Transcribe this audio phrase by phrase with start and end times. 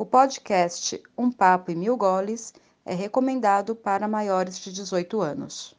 [0.00, 2.54] O podcast Um Papo e Mil Goles
[2.86, 5.76] é recomendado para maiores de 18 anos.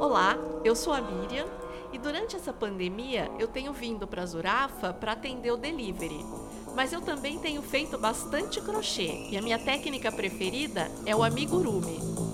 [0.00, 1.46] Olá, eu sou a Miriam
[1.92, 6.26] e durante essa pandemia eu tenho vindo para Zurafa para atender o delivery.
[6.74, 12.31] Mas eu também tenho feito bastante crochê e a minha técnica preferida é o amigurumi.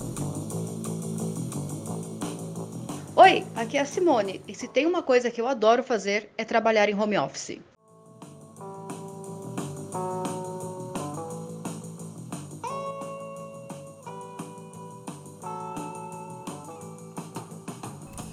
[3.28, 6.46] Oi, aqui é a Simone e se tem uma coisa que eu adoro fazer é
[6.46, 7.60] trabalhar em home office.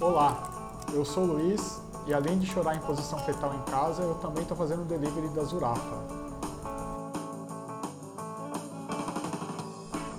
[0.00, 4.14] Olá, eu sou o Luiz e além de chorar em posição fetal em casa, eu
[4.14, 5.96] também estou fazendo o delivery da Zurafa.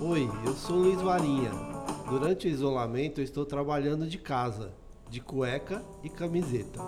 [0.00, 1.77] Oi, eu sou o Luiz Varinha.
[2.08, 4.72] Durante o isolamento eu estou trabalhando de casa,
[5.10, 6.80] de cueca e camiseta.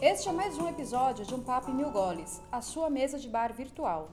[0.00, 3.28] Este é mais um episódio de Um Papo em Mil Goles, a sua mesa de
[3.28, 4.10] bar virtual.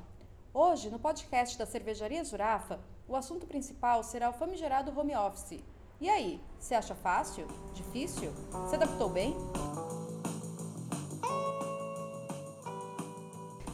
[0.53, 5.63] Hoje, no podcast da Cervejaria Zurafa, o assunto principal será o famigerado home office.
[6.01, 7.47] E aí, você acha fácil?
[7.73, 8.33] Difícil?
[8.69, 9.33] Se adaptou bem?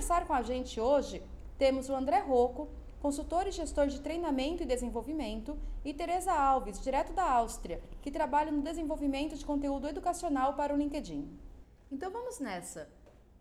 [0.00, 1.22] Conversar com a gente hoje,
[1.58, 2.70] temos o André Rocco,
[3.02, 8.50] consultor e gestor de treinamento e desenvolvimento, e Teresa Alves, direto da Áustria, que trabalha
[8.50, 11.28] no desenvolvimento de conteúdo educacional para o LinkedIn.
[11.92, 12.88] Então vamos nessa!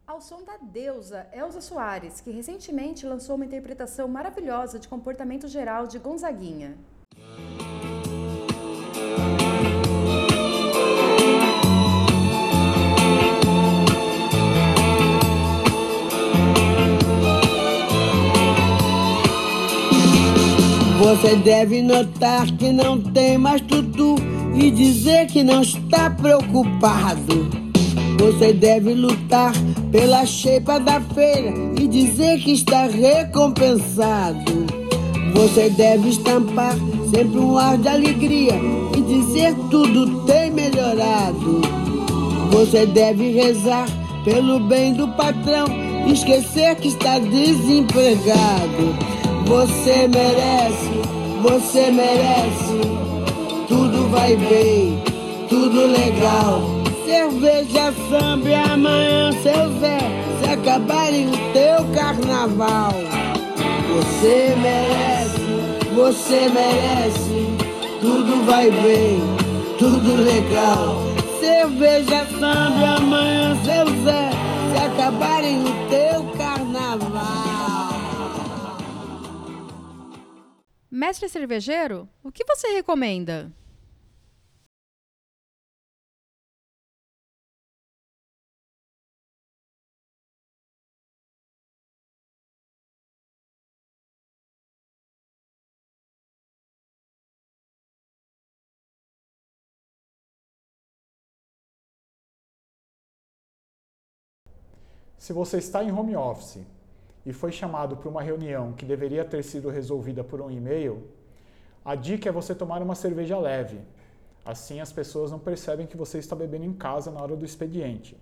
[0.05, 5.87] Ao som da deusa Elza Soares, que recentemente lançou uma interpretação maravilhosa de comportamento geral
[5.87, 6.77] de Gonzaguinha.
[20.99, 24.15] Você deve notar que não tem mais tudo
[24.53, 27.47] e dizer que não está preocupado.
[28.19, 29.53] Você deve lutar
[29.93, 34.65] pela cheipa da feira e dizer que está recompensado.
[35.35, 36.75] Você deve estampar
[37.09, 38.59] sempre um ar de alegria
[38.97, 41.61] e dizer tudo tem melhorado.
[42.51, 43.87] Você deve rezar
[44.25, 45.65] pelo bem do patrão
[46.05, 49.18] e esquecer que está desempregado.
[49.49, 51.01] Você merece,
[51.41, 52.81] você merece.
[53.67, 55.01] Tudo vai bem,
[55.49, 56.61] tudo legal.
[57.03, 59.97] Cerveja, samba e amanhã, seu Zé,
[60.39, 62.93] se acabarem o teu carnaval.
[63.87, 67.47] Você merece, você merece.
[68.01, 69.19] Tudo vai bem,
[69.79, 70.95] tudo legal.
[71.39, 74.29] Cerveja, samba e amanhã, seu Zé,
[74.71, 75.88] se acabarem o
[80.99, 83.49] Mestre cervejeiro, o que você recomenda?
[105.17, 106.65] Se você está em home office
[107.25, 111.07] e foi chamado para uma reunião que deveria ter sido resolvida por um e-mail,
[111.83, 113.79] a dica é você tomar uma cerveja leve.
[114.45, 118.17] Assim as pessoas não percebem que você está bebendo em casa na hora do expediente.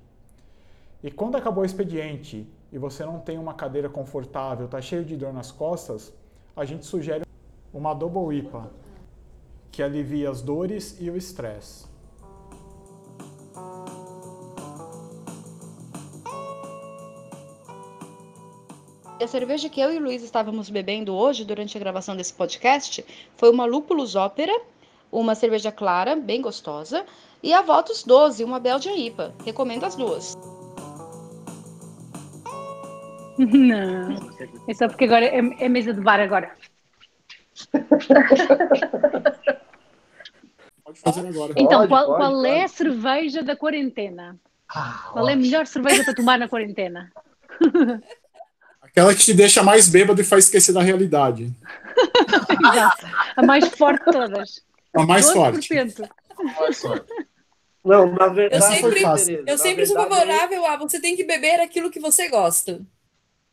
[1.03, 5.15] E quando acabou o expediente e você não tem uma cadeira confortável, está cheio de
[5.15, 6.13] dor nas costas,
[6.55, 7.23] a gente sugere
[7.73, 8.69] uma Double IPA,
[9.71, 11.85] que alivia as dores e o estresse.
[19.19, 23.03] A cerveja que eu e o Luiz estávamos bebendo hoje durante a gravação desse podcast
[23.35, 24.53] foi uma Lúpulus Ópera,
[25.11, 27.03] uma cerveja clara, bem gostosa,
[27.41, 29.33] e a Votus 12, uma Belgian IPA.
[29.43, 30.37] Recomendo as duas.
[33.39, 34.15] Não,
[34.67, 36.55] é só porque agora é, é mesa de bar agora.
[40.83, 41.53] Pode fazer agora.
[41.55, 44.37] Então, Pode, qual, pode, qual é a cerveja da quarentena?
[44.69, 47.11] Ah, Qual é a melhor cerveja para tomar na quarentena?
[48.87, 51.53] Aquela que te deixa mais bêbado e faz esquecer da realidade.
[52.71, 53.05] Exato.
[53.35, 54.61] A mais forte de todas.
[54.95, 55.69] A mais forte.
[55.73, 56.09] 12%.
[56.59, 57.05] Mais sorte.
[57.83, 58.65] Não, na Eu verdade.
[58.65, 59.43] Foi sempre, fácil.
[59.47, 62.81] Eu sempre sou favorável a você tem que beber aquilo que você gosta.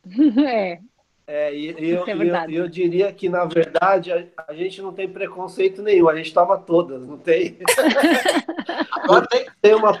[0.47, 0.79] É,
[1.27, 2.55] É, e, e eu, Isso é e eu, verdade.
[2.55, 6.55] eu diria que, na verdade, a, a gente não tem preconceito nenhum, a gente toma
[6.57, 7.57] todas, não tem?
[9.07, 9.93] Eu tenho, tem uma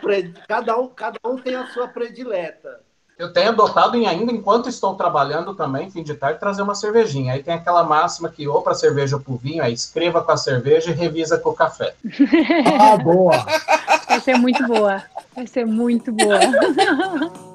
[0.47, 2.81] cada, um, cada um tem a sua predileta.
[3.17, 7.31] Eu tenho adotado em ainda enquanto estou trabalhando também, fim de tarde, trazer uma cervejinha.
[7.33, 10.37] Aí tem aquela máxima que ou para cerveja ou para vinho, aí escreva com a
[10.37, 11.95] cerveja e revisa com o café.
[12.79, 13.45] Ah, boa.
[14.09, 15.01] essa é muito boa.
[15.35, 16.39] Essa é muito boa.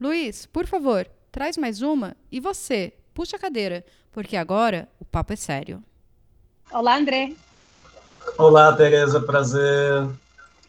[0.00, 5.32] Luiz, por favor, traz mais uma e você, puxa a cadeira, porque agora o papo
[5.32, 5.82] é sério.
[6.70, 7.32] Olá, André.
[8.38, 10.08] Olá, Tereza, prazer.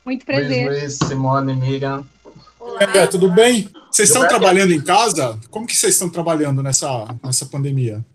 [0.05, 0.67] Muito prazer.
[0.67, 2.05] Luiz, Luiz, Simone, Miriam.
[2.79, 3.69] André, tudo bem?
[3.91, 5.39] Vocês estão trabalhando em casa?
[5.49, 8.05] Como que vocês estão trabalhando nessa, nessa pandemia?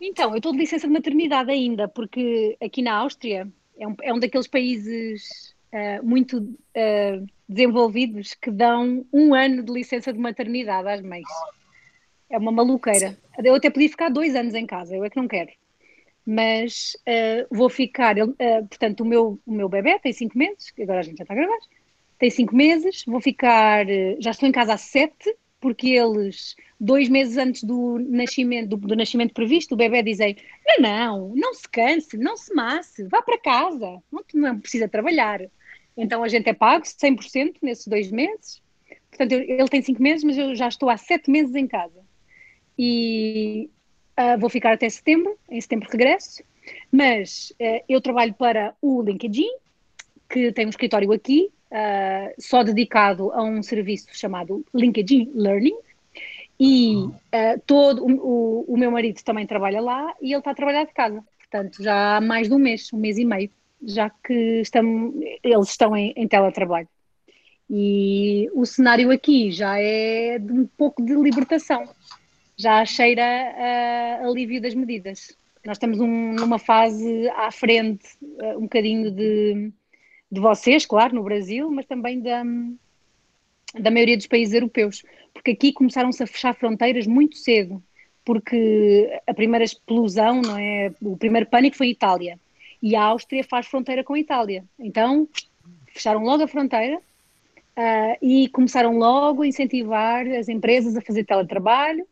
[0.00, 4.12] Então, eu estou de licença de maternidade ainda, porque aqui na Áustria é um, é
[4.12, 10.88] um daqueles países eh, muito eh, desenvolvidos que dão um ano de licença de maternidade
[10.88, 11.26] às mães.
[12.28, 13.16] É uma maluqueira.
[13.42, 15.50] Eu até podia ficar dois anos em casa, eu é que não quero.
[16.26, 20.82] Mas eh, vou ficar, eh, portanto, o meu, o meu bebê tem cinco meses, que
[20.82, 21.58] agora a gente já está a gravar,
[22.18, 27.08] tem cinco meses, vou ficar, eh, já estou em casa há sete, porque eles, dois
[27.08, 30.36] meses antes do nascimento, do, do nascimento previsto, o bebê dizem,
[30.80, 35.40] não, não, não se canse, não se masse, vá para casa, não, não precisa trabalhar.
[35.96, 38.62] Então a gente é pago 100% nesses dois meses,
[39.10, 42.04] portanto eu- ele tem cinco meses, mas eu já estou há sete meses em casa.
[42.78, 43.70] E
[44.16, 46.42] ah, vou ficar até setembro, em setembro regresso,
[46.90, 49.50] mas eh, eu trabalho para o LinkedIn,
[50.28, 55.76] que tem um escritório aqui, ah, só dedicado a um serviço chamado LinkedIn Learning.
[56.58, 56.94] E
[57.32, 60.84] ah, todo o, o, o meu marido também trabalha lá e ele está a trabalhar
[60.84, 61.22] de casa.
[61.38, 63.50] Portanto, já há mais de um mês, um mês e meio,
[63.84, 66.88] já que estão, eles estão em, em teletrabalho.
[67.68, 71.88] E o cenário aqui já é de um pouco de libertação,
[72.56, 75.36] já cheira a alívio das medidas.
[75.64, 78.06] Nós estamos um- numa fase à frente,
[78.40, 79.72] eh, um bocadinho de,
[80.30, 82.42] de vocês, claro, no Brasil, mas também da,
[83.78, 85.02] da maioria dos países europeus,
[85.34, 87.82] porque aqui começaram-se a fechar fronteiras muito cedo,
[88.24, 90.92] porque a primeira explosão, não é?
[91.02, 92.40] O primeiro pânico foi a Itália,
[92.82, 94.64] e a Áustria faz fronteira com a Itália.
[94.78, 95.28] Então,
[95.92, 97.00] fecharam logo a fronteira
[97.76, 102.06] ah, e começaram logo a incentivar as empresas a fazer teletrabalho,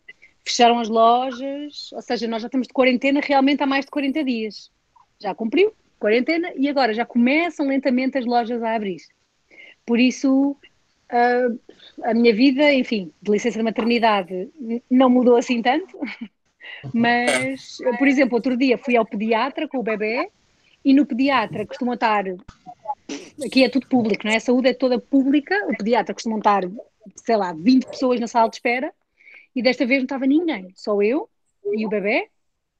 [0.44, 4.22] fecharam as lojas, ou seja, nós já estamos de quarentena realmente há mais de 40
[4.24, 4.70] dias.
[5.18, 9.00] Já cumpriu quarentena e agora já começam lentamente as lojas a abrir.
[9.86, 10.54] Por isso,
[11.08, 11.48] ah,
[12.10, 14.50] a minha vida, enfim, de licença de maternidade
[14.90, 15.98] não mudou assim tanto,
[16.92, 20.28] mas, por exemplo, outro dia fui ao pediatra com o bebê
[20.84, 22.24] e no pediatra costuma estar,
[23.42, 24.36] aqui é tudo público, não é?
[24.36, 26.62] A saúde é toda pública, o pediatra costuma estar,
[27.16, 28.92] sei lá, 20 pessoas na sala de espera
[29.54, 31.28] e desta vez não estava ninguém, só eu
[31.72, 32.28] e o bebê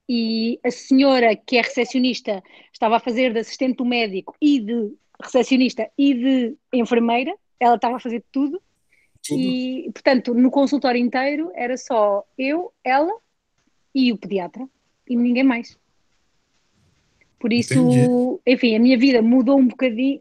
[0.09, 2.43] e a senhora que é recepcionista
[2.73, 4.93] estava a fazer de assistente do médico e de
[5.23, 8.61] recepcionista e de enfermeira, ela estava a fazer tudo
[9.27, 9.41] Tudo.
[9.41, 13.13] e, portanto, no consultório inteiro era só eu, ela
[13.95, 14.69] e o pediatra
[15.09, 15.79] e ninguém mais.
[17.39, 18.41] Por isso, Entendi.
[18.47, 20.21] enfim, a minha vida mudou um bocadinho,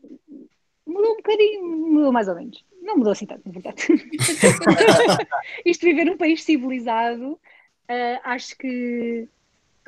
[0.86, 2.64] mudou um bocadinho, mudou mais ou menos.
[2.84, 3.88] Não mudou assim tanto, na verdade.
[5.66, 7.40] Isto viver num país civilizado,
[7.88, 9.28] ah, acho que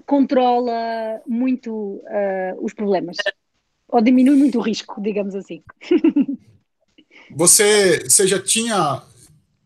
[0.05, 3.17] controla muito ah, os problemas.
[3.89, 5.61] Ou diminui muito o risco, digamos assim.
[7.31, 9.01] Você, você já tinha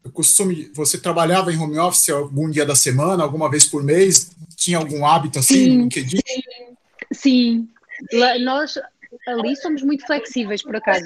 [0.04, 4.32] o costume, você trabalhava em home office algum dia da semana, alguma vez por mês?
[4.56, 6.10] Tinha algum hábito assim Sim.
[7.12, 7.70] Sim,
[8.14, 8.76] lá- nós
[9.28, 11.04] ali somos muito flexíveis, por acaso.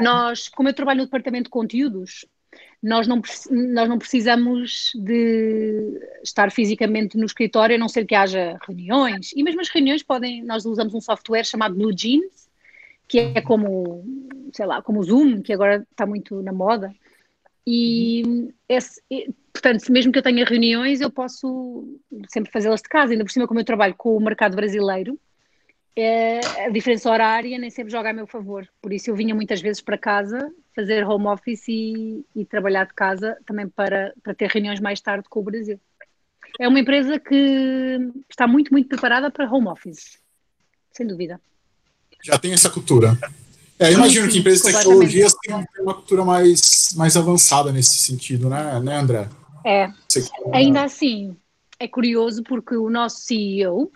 [0.00, 2.24] Nós, como eu trabalho no departamento de conteúdos,
[2.82, 8.58] nós não, nós não precisamos de estar fisicamente no escritório, a não ser que haja
[8.66, 9.32] reuniões.
[9.34, 12.50] E mesmo as reuniões podem, nós usamos um software chamado Blue Jeans,
[13.08, 14.04] que é como,
[14.52, 16.92] sei lá, como o Zoom, que agora está muito na moda.
[17.66, 19.00] E, esse-
[19.52, 21.98] portanto, mesmo que eu tenha reuniões, eu posso
[22.28, 23.12] sempre fazê-las de casa.
[23.12, 25.18] Ainda por cima, como eu trabalho com o mercado brasileiro,
[26.64, 28.66] a diferença horária nem sempre joga a meu favor.
[28.80, 32.94] Por isso, eu vinha muitas vezes para casa fazer home office e, e trabalhar de
[32.94, 35.78] casa também para, para ter reuniões mais tarde com o Brasil.
[36.58, 40.18] É uma empresa que está muito, muito preparada para home office,
[40.90, 41.40] sem dúvida.
[42.22, 43.18] Já tem essa cultura.
[43.78, 47.98] É, imagino Sim, que empresas de tecnologia têm têm uma cultura mais, mais avançada nesse
[47.98, 49.28] sentido, né, né André?
[49.64, 49.90] É.
[50.52, 51.36] Ainda assim,
[51.78, 53.90] é curioso porque o nosso CEO,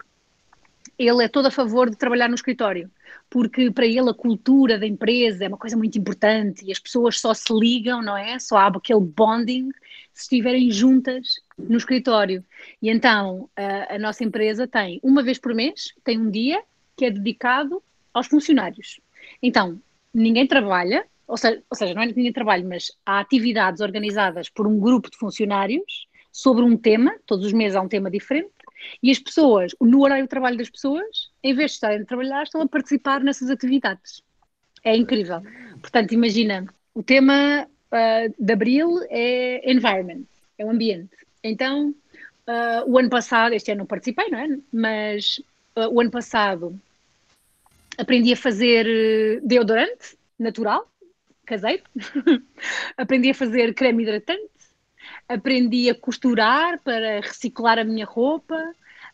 [0.99, 2.91] ele é todo a favor de trabalhar no escritório,
[3.29, 7.21] porque para ele a cultura da empresa é uma coisa muito importante e as pessoas
[7.21, 8.39] só se ligam, não é?
[8.39, 9.71] Só há aquele bonding
[10.15, 12.45] se estiverem juntas no escritório.
[12.81, 16.63] E então a, a nossa empresa tem, uma vez por mês, tem um dia
[16.97, 17.83] que é dedicado
[18.15, 18.99] aos funcionários.
[19.43, 19.79] Então,
[20.15, 24.49] ninguém trabalha, ou seja, ou seja, não é que ninguém trabalha, mas há atividades organizadas
[24.49, 28.51] por um grupo de funcionários sobre um tema, todos os meses há um tema diferente,
[29.03, 32.43] e as pessoas, no horário de trabalho das pessoas, em vez de estarem a trabalhar,
[32.43, 34.23] estão a participar nessas atividades.
[34.85, 35.43] É incrível.
[35.81, 40.25] Portanto, imagina, o tema uh, de abril é environment,
[40.59, 41.17] é o ambiente.
[41.43, 41.91] Então,
[42.47, 44.49] uh, o ano passado, este ano não participei, não é?
[44.73, 45.39] Mas
[45.77, 46.81] uh, o ano passado
[47.99, 50.91] aprendi a fazer deodorante natural,
[51.45, 51.83] caseiro.
[52.97, 54.56] aprendi a fazer creme hidratante
[55.29, 58.57] aprendi a costurar para reciclar a minha roupa.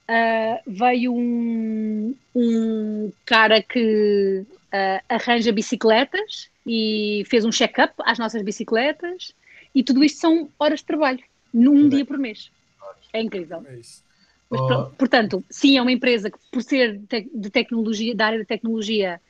[0.03, 8.43] Uh, veio um, um cara que uh, arranja bicicletas e fez um check-up às nossas
[8.43, 9.35] bicicletas.
[9.75, 11.21] E tudo isto são horas de trabalho,
[11.53, 12.51] num dia por mês.
[13.13, 13.65] É incrível.
[13.67, 13.77] É
[14.51, 14.91] Mas, oh.
[14.99, 17.01] portanto, sim, é uma empresa que, por ser
[17.33, 19.21] de tecnologia, da área da tecnologia,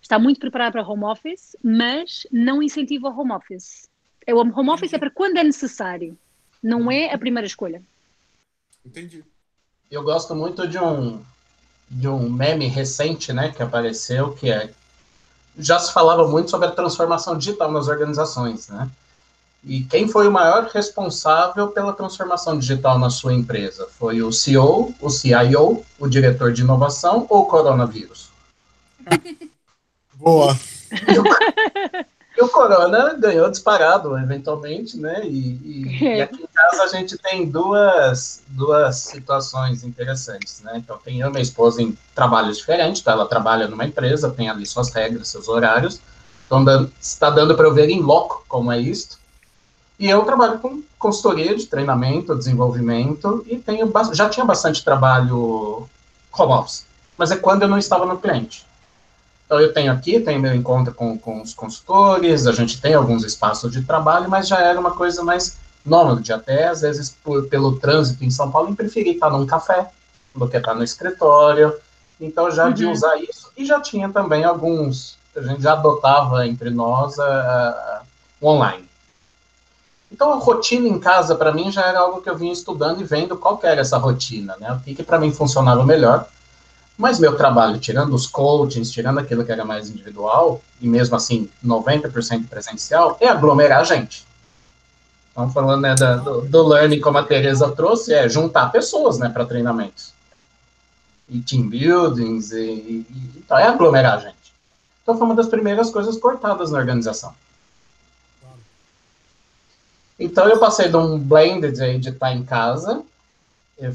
[0.00, 3.90] está muito preparada para home office, mas não incentiva o home office.
[4.26, 6.16] É o home office é para quando é necessário
[6.62, 7.82] não é a primeira escolha.
[8.84, 9.24] Entendi.
[9.90, 11.22] Eu gosto muito de um
[11.90, 14.70] de um meme recente, né, que apareceu, que é
[15.58, 18.88] já se falava muito sobre a transformação digital nas organizações, né?
[19.64, 23.86] E quem foi o maior responsável pela transformação digital na sua empresa?
[23.98, 28.30] Foi o CEO, o CIO, o diretor de inovação ou o coronavírus?
[30.14, 30.56] Boa.
[32.40, 35.20] E o Corona ganhou disparado, eventualmente, né?
[35.26, 40.72] E, e, e, aqui em casa a gente tem duas, duas situações interessantes, né?
[40.76, 43.12] Então, tem eu e minha esposa em trabalhos diferentes, tá?
[43.12, 46.00] Ela trabalha numa empresa, tem ali suas regras, seus horários.
[46.46, 49.20] Então, está dando para eu ver em loco como é isso.
[49.98, 55.86] E eu trabalho com consultoria de treinamento, desenvolvimento, e tenho já tinha bastante trabalho
[56.32, 56.86] home office,
[57.18, 58.64] mas é quando eu não estava no cliente.
[59.50, 63.24] Então, eu tenho aqui, tenho meu encontro com, com os consultores, a gente tem alguns
[63.24, 67.74] espaços de trabalho, mas já era uma coisa mais nômade, até às vezes por, pelo
[67.74, 69.90] trânsito em São Paulo, eu preferi estar num café
[70.36, 71.74] do que estar no escritório.
[72.20, 72.72] Então, já uhum.
[72.72, 78.04] de usar isso, e já tinha também alguns, a gente já adotava entre nós uh,
[78.40, 78.88] online.
[80.12, 83.04] Então, a rotina em casa, para mim, já era algo que eu vinha estudando e
[83.04, 84.74] vendo qual era essa rotina, né?
[84.74, 86.28] O que, que para mim funcionava melhor.
[87.00, 91.48] Mas meu trabalho, tirando os coachings, tirando aquilo que era mais individual, e mesmo assim
[91.64, 94.26] 90% presencial, é aglomerar gente.
[95.32, 99.30] Então, falando né, da, do, do, learning, como a Tereza trouxe, é juntar pessoas né,
[99.30, 100.12] para treinamentos.
[101.26, 103.06] E team buildings, e, e,
[103.38, 104.52] então é aglomerar gente.
[105.02, 107.32] Então, foi uma das primeiras coisas cortadas na organização.
[110.18, 113.02] Então, eu passei de um blended aí de estar tá em casa,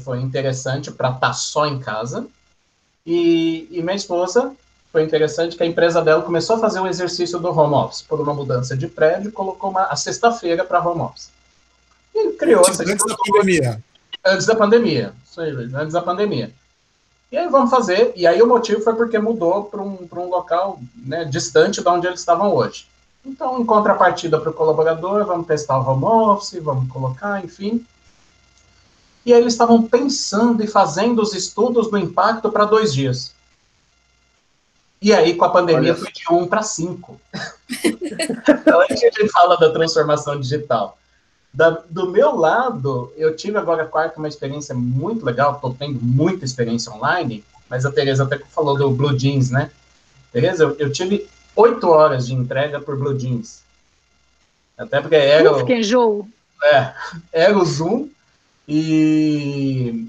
[0.02, 2.26] foi interessante para estar tá só em casa,
[3.06, 4.52] e, e minha esposa,
[4.90, 8.20] foi interessante que a empresa dela começou a fazer um exercício do home office por
[8.20, 11.30] uma mudança de prédio, colocou uma, a sexta-feira para home office.
[12.14, 13.84] E criou essa Antes da pandemia.
[14.24, 15.12] Antes da pandemia.
[15.30, 16.50] Isso aí, antes da pandemia.
[17.30, 18.12] E aí vamos fazer.
[18.16, 22.06] E aí o motivo foi porque mudou para um, um local né, distante de onde
[22.06, 22.86] eles estavam hoje.
[23.24, 27.84] Então, em contrapartida para o colaborador, vamos testar o home office, vamos colocar, enfim.
[29.26, 33.34] E aí eles estavam pensando e fazendo os estudos do impacto para dois dias.
[35.02, 37.20] E aí, com a pandemia, foi de um para cinco.
[37.84, 40.96] então, a gente fala da transformação digital.
[41.52, 45.98] Da, do meu lado, eu tive agora a quarta uma experiência muito legal, estou tendo
[46.00, 49.72] muita experiência online, mas a Tereza até falou do Blue Jeans, né?
[50.32, 53.62] Tereza, eu, eu tive oito horas de entrega por Blue Jeans.
[54.78, 55.52] Até porque era.
[55.52, 56.28] Uf, que enjoo.
[56.62, 56.92] É,
[57.32, 58.08] era o Zoom,
[58.68, 60.08] e,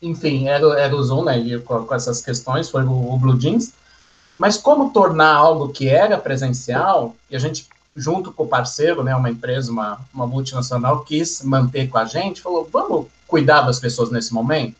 [0.00, 3.72] enfim, era, era o Zoom, né, com, com essas questões, foi o, o Blue Jeans.
[4.38, 9.14] Mas como tornar algo que era presencial, e a gente, junto com o parceiro, né,
[9.14, 14.10] uma empresa, uma, uma multinacional, quis manter com a gente, falou, vamos cuidar das pessoas
[14.10, 14.76] nesse momento?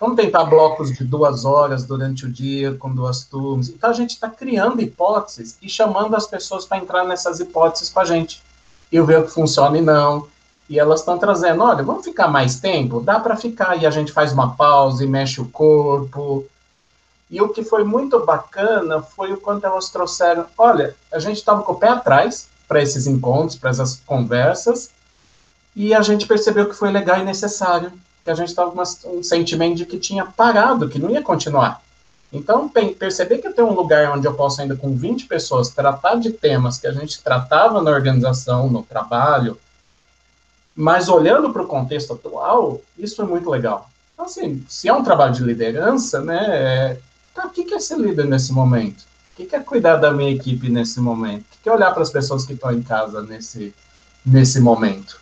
[0.00, 3.68] Vamos tentar blocos de duas horas durante o dia, com duas turmas.
[3.68, 8.00] Então, a gente está criando hipóteses e chamando as pessoas para entrar nessas hipóteses com
[8.00, 8.42] a gente.
[8.90, 10.26] E ver o que funciona e não
[10.72, 13.02] e elas estão trazendo, olha, vamos ficar mais tempo?
[13.02, 16.46] Dá para ficar, e a gente faz uma pausa e mexe o corpo.
[17.30, 21.62] E o que foi muito bacana foi o quanto elas trouxeram, olha, a gente estava
[21.62, 24.88] com o pé atrás para esses encontros, para essas conversas,
[25.76, 27.92] e a gente percebeu que foi legal e necessário,
[28.24, 31.82] que a gente estava com um sentimento de que tinha parado, que não ia continuar.
[32.32, 32.66] Então,
[32.98, 36.32] perceber que eu tenho um lugar onde eu posso ainda com 20 pessoas tratar de
[36.32, 39.58] temas que a gente tratava na organização, no trabalho,
[40.74, 43.88] mas olhando para o contexto atual, isso é muito legal.
[44.14, 46.98] Então, assim, se é um trabalho de liderança, né, é,
[47.34, 49.04] tá, o que é ser líder nesse momento?
[49.32, 51.42] O que é cuidar da minha equipe nesse momento?
[51.42, 53.74] O que é olhar para as pessoas que estão em casa nesse,
[54.24, 55.20] nesse momento?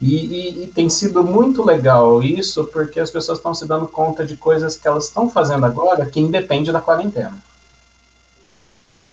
[0.00, 4.24] E, e, e, tem sido muito legal isso, porque as pessoas estão se dando conta
[4.24, 7.36] de coisas que elas estão fazendo agora que independe da quarentena.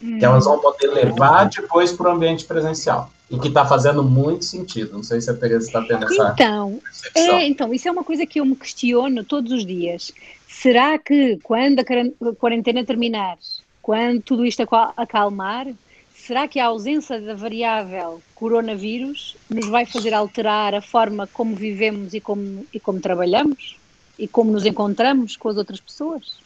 [0.01, 0.19] Hum.
[0.19, 3.11] Que elas vão poder levar depois para o ambiente presencial.
[3.29, 4.93] E que está fazendo muito sentido.
[4.93, 6.31] Não sei se a Teresa está tendo essa.
[6.33, 6.79] Então,
[7.13, 10.13] é, então, isso é uma coisa que eu me questiono todos os dias.
[10.47, 13.37] Será que quando a quarentena terminar,
[13.81, 14.63] quando tudo isto
[14.95, 15.67] acalmar,
[16.15, 22.13] será que a ausência da variável coronavírus nos vai fazer alterar a forma como vivemos
[22.13, 23.77] e como, e como trabalhamos?
[24.17, 26.37] E como nos encontramos com as outras pessoas?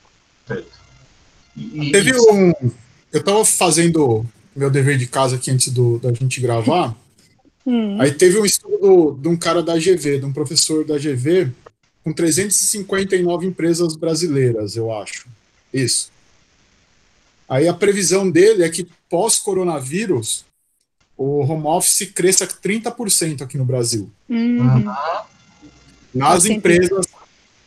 [1.56, 2.54] E, Teve um.
[3.12, 4.26] Eu estava fazendo
[4.56, 6.96] meu dever de casa aqui antes do, da gente gravar.
[7.66, 8.00] Hum.
[8.02, 11.52] Aí teve um estudo de um cara da GV, de um professor da GV,
[12.04, 15.28] com 359 empresas brasileiras, eu acho.
[15.74, 16.12] Isso.
[17.48, 20.46] Aí a previsão dele é que pós-coronavírus
[21.18, 24.10] o home office cresça 30% aqui no Brasil.
[24.28, 24.86] Uhum.
[26.14, 27.06] Nas empresas.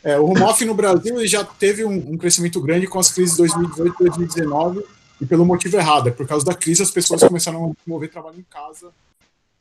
[0.03, 3.33] É, o home office no Brasil já teve um, um, crescimento grande com as crises
[3.33, 4.85] de 2018 e 2019
[5.21, 6.09] e pelo motivo errado.
[6.09, 8.91] É por causa da crise as pessoas começaram a mover trabalho em casa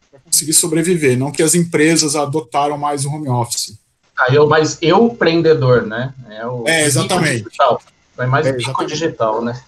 [0.10, 3.78] para conseguir sobreviver, não que as empresas adotaram mais o home office.
[4.16, 6.14] Ah, eu, mas eu, empreendedor, né?
[6.30, 7.44] É, o é exatamente.
[7.44, 7.82] Digital.
[8.16, 9.60] Vai mais é, pico digital, né?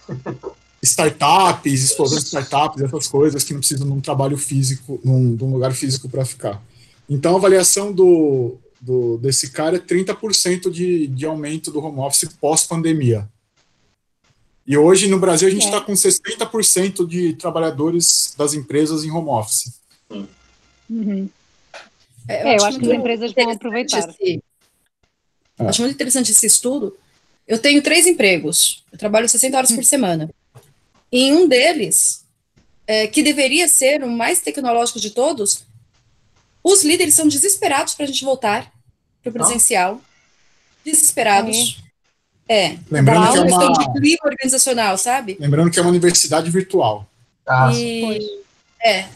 [0.82, 5.42] startups, explosão de startups, essas coisas que não precisam de um trabalho físico, num, de
[5.42, 6.62] um lugar físico para ficar.
[7.08, 12.28] Então, a avaliação do, do, desse cara é 30% de, de aumento do home office
[12.40, 13.28] pós-pandemia.
[14.66, 15.80] E hoje, no Brasil, a gente está é.
[15.80, 19.72] com 60% de trabalhadores das empresas em home office.
[20.90, 21.28] Uhum.
[22.28, 24.08] É, eu, é, eu acho que as empresas vão aproveitar.
[24.08, 24.42] Esse,
[25.58, 25.66] é.
[25.66, 26.96] Acho muito interessante esse estudo,
[27.46, 28.84] eu tenho três empregos.
[28.90, 30.28] Eu trabalho 60 horas por semana.
[31.12, 32.24] Em um deles,
[32.86, 35.64] é, que deveria ser o mais tecnológico de todos,
[36.62, 38.72] os líderes são desesperados para a gente voltar
[39.22, 40.00] para o presencial.
[40.84, 41.85] Desesperados.
[42.48, 42.76] É.
[42.90, 45.36] Lembrando que é uma de clima organizacional, sabe?
[45.40, 47.08] Lembrando que é uma universidade virtual.
[47.46, 48.42] Ah, e,
[48.82, 49.06] é.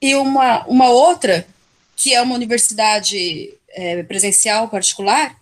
[0.00, 1.46] E uma, uma outra,
[1.94, 5.36] que é uma universidade é, presencial particular,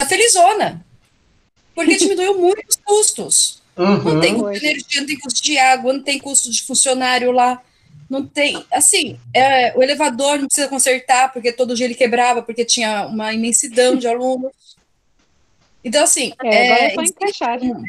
[0.00, 0.84] a felizona
[1.78, 3.62] porque diminuiu muito os custos.
[3.76, 4.14] Uhum.
[4.14, 7.30] Não tem custo de energia, não tem custo de água, não tem custo de funcionário
[7.30, 7.62] lá.
[8.10, 12.64] Não tem, assim, é, o elevador não precisa consertar, porque todo dia ele quebrava, porque
[12.64, 14.50] tinha uma imensidão de alunos.
[15.88, 16.32] Então, assim.
[16.44, 17.58] É, agora é, é só encaixar.
[17.62, 17.84] Um,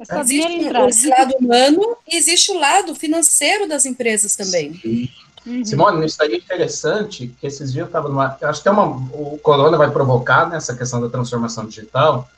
[0.00, 4.80] é existe um, esse lado humano e existe o lado financeiro das empresas também.
[4.84, 5.64] Uhum.
[5.64, 8.36] Simone, isso aí é interessante, que esses dias eu estava numa.
[8.40, 12.28] Eu acho que é uma, o corona vai provocar nessa né, questão da transformação digital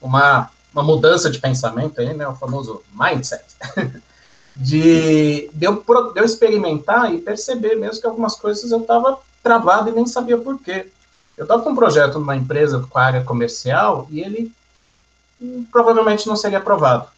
[0.00, 3.44] uma, uma mudança de pensamento aí, né, o famoso mindset,
[4.56, 9.90] de, de, eu, de eu experimentar e perceber mesmo que algumas coisas eu estava travado
[9.90, 10.90] e nem sabia por quê.
[11.36, 14.52] Eu estava com um projeto numa empresa com a área comercial e ele
[15.40, 17.08] hum, provavelmente não seria aprovado.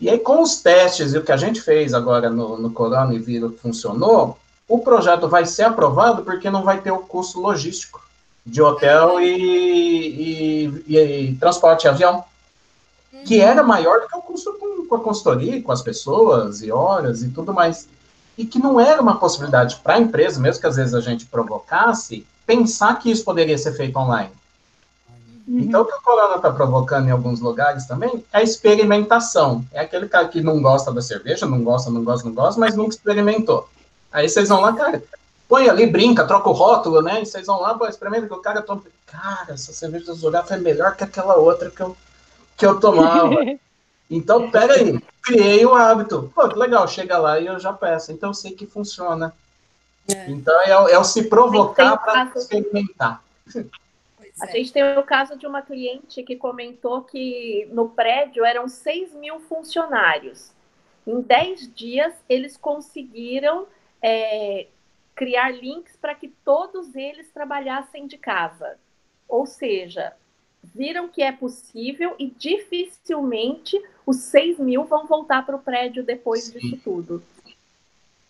[0.00, 3.14] E aí, com os testes e o que a gente fez agora no, no Corona
[3.14, 8.02] e Viro funcionou, o projeto vai ser aprovado porque não vai ter o custo logístico
[8.44, 12.24] de hotel e, e, e transporte avião,
[13.12, 13.24] uhum.
[13.24, 16.70] que era maior do que o custo com, com a consultoria, com as pessoas e
[16.70, 17.88] horas e tudo mais.
[18.36, 21.24] E que não era uma possibilidade para a empresa, mesmo que às vezes a gente
[21.24, 24.30] provocasse, pensar que isso poderia ser feito online.
[25.46, 25.60] Uhum.
[25.60, 29.64] Então, o que o Corona está provocando em alguns lugares também é a experimentação.
[29.72, 32.74] É aquele cara que não gosta da cerveja, não gosta, não gosta, não gosta, mas
[32.74, 33.68] nunca experimentou.
[34.10, 35.02] Aí vocês vão lá, cara,
[35.48, 37.22] põe ali, brinca, troca o rótulo, né?
[37.22, 38.82] E vocês vão lá, pô, experimenta que o cara toma.
[39.06, 41.96] Cara, essa cerveja do Zurá foi melhor que aquela outra que eu,
[42.56, 43.34] que eu tomava.
[44.10, 46.32] então, pera aí, criei o hábito.
[46.34, 48.12] Pô, que legal, chega lá e eu já peço.
[48.12, 49.32] Então, eu sei que funciona.
[50.08, 50.30] É.
[50.30, 53.22] Então, é, é o se provocar para experimentar.
[54.40, 59.12] A gente tem o caso de uma cliente que comentou que no prédio eram 6
[59.14, 60.50] mil funcionários.
[61.06, 63.66] Em 10 dias, eles conseguiram
[64.02, 64.66] é,
[65.14, 68.76] criar links para que todos eles trabalhassem de casa.
[69.28, 70.12] Ou seja,
[70.74, 76.44] viram que é possível e dificilmente os 6 mil vão voltar para o prédio depois
[76.44, 76.58] Sim.
[76.58, 77.22] disso tudo.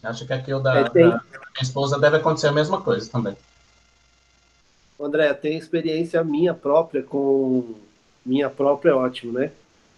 [0.04, 1.08] Acho que aqui o da, é, tem...
[1.08, 3.36] da minha esposa deve acontecer a mesma coisa também.
[5.00, 7.74] André, tem experiência minha própria com
[8.24, 9.50] minha própria é ótimo, né?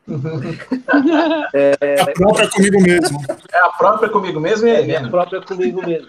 [1.52, 3.20] é, a própria comigo mesmo.
[3.52, 6.08] É a própria comigo mesmo e é, é a própria comigo mesmo.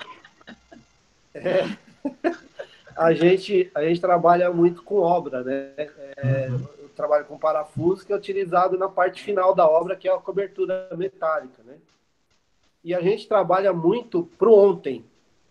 [1.34, 1.66] É,
[2.96, 5.72] a, gente, a gente trabalha muito com obra, né?
[5.78, 10.14] É, eu trabalho com parafuso que é utilizado na parte final da obra, que é
[10.14, 11.74] a cobertura metálica, né?
[12.88, 15.04] E a gente trabalha muito pro ontem.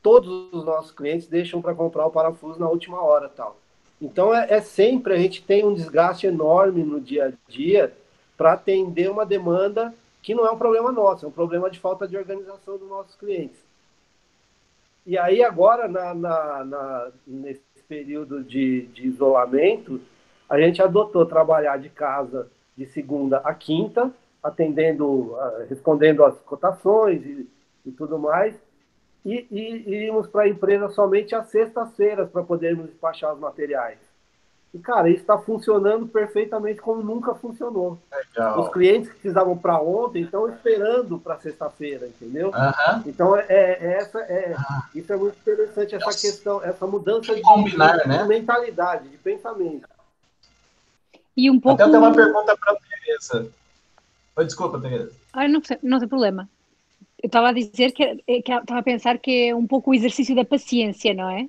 [0.03, 3.59] Todos os nossos clientes deixam para comprar o parafuso na última hora, tal.
[4.01, 7.93] Então é, é sempre a gente tem um desgaste enorme no dia a dia
[8.39, 12.09] para atender uma demanda que não é um problema nosso, é um problema de falta
[12.09, 13.59] de organização dos nossos clientes.
[15.05, 20.01] E aí agora, na, na, na nesse período de, de, isolamento,
[20.49, 24.11] a gente adotou trabalhar de casa de segunda a quinta,
[24.47, 25.37] atendendo,
[25.69, 27.49] respondendo às cotações e,
[27.85, 28.55] e tudo mais,
[29.25, 33.99] e, e, e íamos para a empresa somente às sextas-feiras para podermos despachar os materiais.
[34.73, 37.99] E, cara, isso está funcionando perfeitamente como nunca funcionou.
[38.13, 38.61] Legal.
[38.61, 42.49] Os clientes que precisavam para ontem estão esperando para sexta-feira, entendeu?
[42.49, 43.03] Uhum.
[43.07, 44.83] Então, é, é, essa, é, uhum.
[44.95, 46.21] isso é muito interessante, essa Nossa.
[46.21, 48.23] questão, essa mudança de, combinar, de, né?
[48.23, 49.89] de, mentalidade, de pensamento.
[51.37, 51.83] E um pouco...
[51.83, 53.51] Até eu tenho uma pergunta para a Tereza.
[54.37, 55.13] Oi, desculpa, Tereza.
[55.33, 56.49] Ah, não, não tem problema.
[57.23, 60.35] Eu estava a dizer que, que estava a pensar que é um pouco o exercício
[60.35, 61.49] da paciência, não é?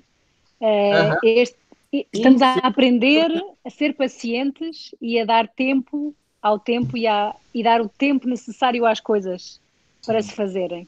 [0.62, 1.18] é uhum.
[1.24, 1.58] Este
[1.92, 3.32] Estamos a aprender
[3.66, 8.28] a ser pacientes e a dar tempo ao tempo e, a, e dar o tempo
[8.28, 9.60] necessário às coisas
[10.06, 10.88] para se fazerem.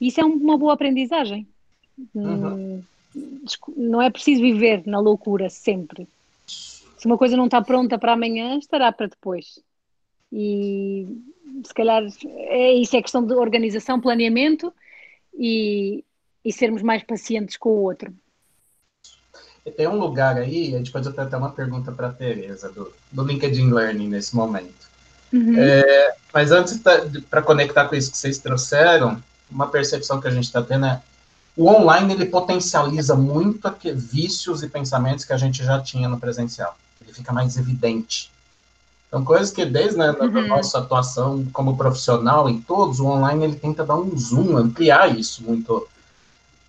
[0.00, 1.46] Isso é uma boa aprendizagem.
[2.14, 2.82] Uhum.
[3.76, 6.06] Não é preciso viver na loucura sempre.
[6.46, 9.60] Se uma coisa não está pronta para amanhã, estará para depois.
[10.32, 11.06] E
[11.64, 14.72] se calhar é isso é questão de organização, planeamento
[15.34, 16.04] e,
[16.44, 18.12] e sermos mais pacientes com o outro.
[19.76, 22.92] Tem um lugar aí, a gente pode até ter uma pergunta para a Tereza, do,
[23.12, 24.88] do LinkedIn Learning nesse momento.
[25.32, 25.54] Uhum.
[25.56, 26.80] É, mas antes,
[27.28, 31.02] para conectar com isso que vocês trouxeram, uma percepção que a gente está tendo é
[31.56, 36.18] o online ele potencializa muito aqueles vícios e pensamentos que a gente já tinha no
[36.18, 36.76] presencial.
[37.00, 38.30] Ele fica mais evidente.
[39.10, 40.38] Então, coisas que desde né, uhum.
[40.38, 45.18] a nossa atuação como profissional em todos, o online ele tenta dar um zoom, ampliar
[45.18, 45.86] isso muito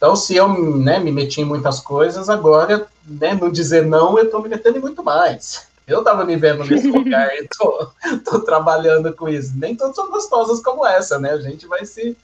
[0.02, 0.50] então, se eu
[0.80, 4.80] né, me meti em muitas coisas, agora, né, no dizer não, eu estou me metendo
[4.80, 5.68] em muito mais.
[5.86, 9.52] Eu estava me vendo nesse lugar e estou trabalhando com isso.
[9.56, 11.30] Nem todas são gostosas como essa, né?
[11.30, 12.18] A gente vai se,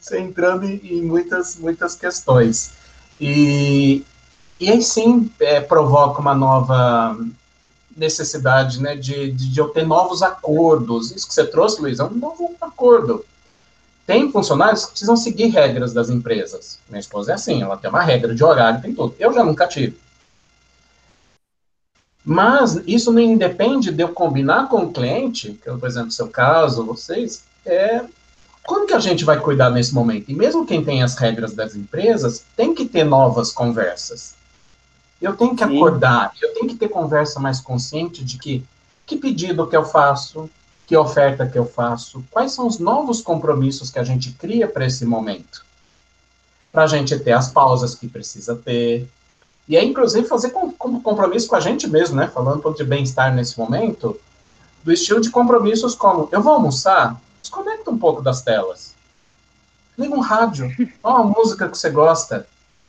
[0.00, 2.72] se entrando em, em muitas, muitas questões.
[3.20, 4.04] E,
[4.58, 7.16] e aí sim é, provoca uma nova
[8.00, 11.12] necessidade né, de, de, de obter novos acordos.
[11.12, 13.24] Isso que você trouxe, Luiz, é um novo acordo
[14.10, 16.80] tem funcionários que precisam seguir regras das empresas.
[16.88, 19.14] Minha esposa é assim, ela tem uma regra de horário, tem tudo.
[19.20, 19.96] Eu já nunca tive.
[22.24, 26.84] Mas isso não independe de eu combinar com o cliente, que por exemplo, seu caso,
[26.84, 28.02] vocês, é
[28.64, 30.28] como que a gente vai cuidar nesse momento?
[30.28, 34.34] E mesmo quem tem as regras das empresas, tem que ter novas conversas.
[35.20, 35.76] Eu tenho que Sim.
[35.76, 38.64] acordar, eu tenho que ter conversa mais consciente de que
[39.10, 40.48] que pedido que eu faço,
[40.86, 42.22] que oferta que eu faço?
[42.30, 45.64] Quais são os novos compromissos que a gente cria para esse momento?
[46.70, 49.08] Para a gente ter as pausas que precisa ter.
[49.68, 52.28] E é, inclusive, fazer com, com, compromisso com a gente mesmo, né?
[52.28, 54.16] Falando de bem-estar nesse momento,
[54.84, 58.94] do estilo de compromissos como: eu vou almoçar, desconecta um pouco das telas.
[59.98, 60.70] Liga um rádio,
[61.02, 62.46] ó, uma música que você gosta,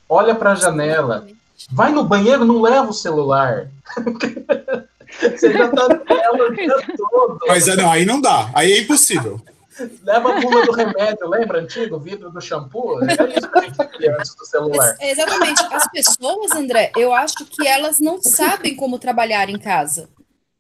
[0.08, 1.28] olha para a janela,
[1.69, 3.67] vai no banheiro, não leva o celular.
[5.19, 7.39] Você já tá nela o dia todo.
[7.47, 8.50] Mas é, não, aí não dá.
[8.54, 9.41] Aí é impossível.
[10.04, 11.95] Leva a bula do remédio, lembra antigo?
[11.95, 13.00] O vidro do shampoo?
[13.04, 14.95] É isso que a gente queria antes do celular.
[15.00, 15.62] Exatamente.
[15.71, 20.10] As pessoas, André, eu acho que elas não sabem como trabalhar em casa.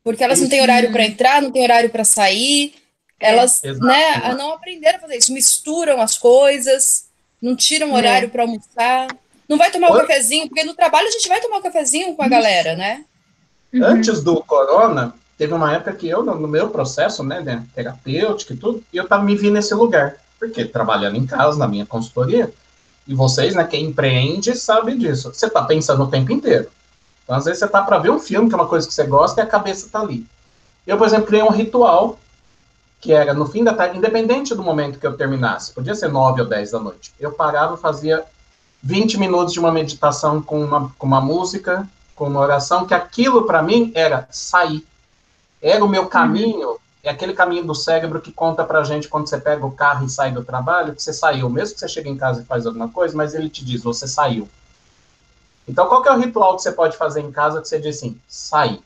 [0.03, 2.73] Porque elas não têm horário para entrar, não têm horário para sair.
[3.19, 5.33] Elas é, né, não aprenderam a fazer isso.
[5.33, 7.05] Misturam as coisas,
[7.41, 8.29] não tiram horário é.
[8.29, 9.07] para almoçar.
[9.51, 12.15] Não vai tomar o um cafezinho, porque no trabalho a gente vai tomar um cafezinho
[12.15, 13.03] com a galera, né?
[13.73, 13.83] Uhum.
[13.83, 18.55] Antes do corona, teve uma época que eu, no meu processo, né, né terapêutico e
[18.55, 20.15] tudo, eu tava me vi nesse lugar.
[20.39, 22.49] Porque trabalhando em casa, na minha consultoria,
[23.05, 25.33] e vocês, né, quem empreende, sabe disso.
[25.33, 26.69] Você tá pensando o tempo inteiro.
[27.25, 29.03] Então, às vezes, você tá para ver um filme, que é uma coisa que você
[29.03, 30.25] gosta, e a cabeça tá ali.
[30.87, 32.17] Eu, por exemplo, criei um ritual,
[33.01, 36.39] que era no fim da tarde, independente do momento que eu terminasse, podia ser nove
[36.39, 37.11] ou dez da noite.
[37.19, 38.23] Eu parava e fazia
[38.83, 43.43] 20 minutos de uma meditação com uma, com uma música, com uma oração, que aquilo
[43.43, 44.85] para mim era sair.
[45.61, 49.39] Era o meu caminho é aquele caminho do cérebro que conta pra gente quando você
[49.39, 52.17] pega o carro e sai do trabalho, que você saiu, mesmo que você chegue em
[52.17, 54.47] casa e faz alguma coisa, mas ele te diz, você saiu.
[55.67, 57.97] Então, qual que é o ritual que você pode fazer em casa que você diz
[57.97, 58.79] assim, sair?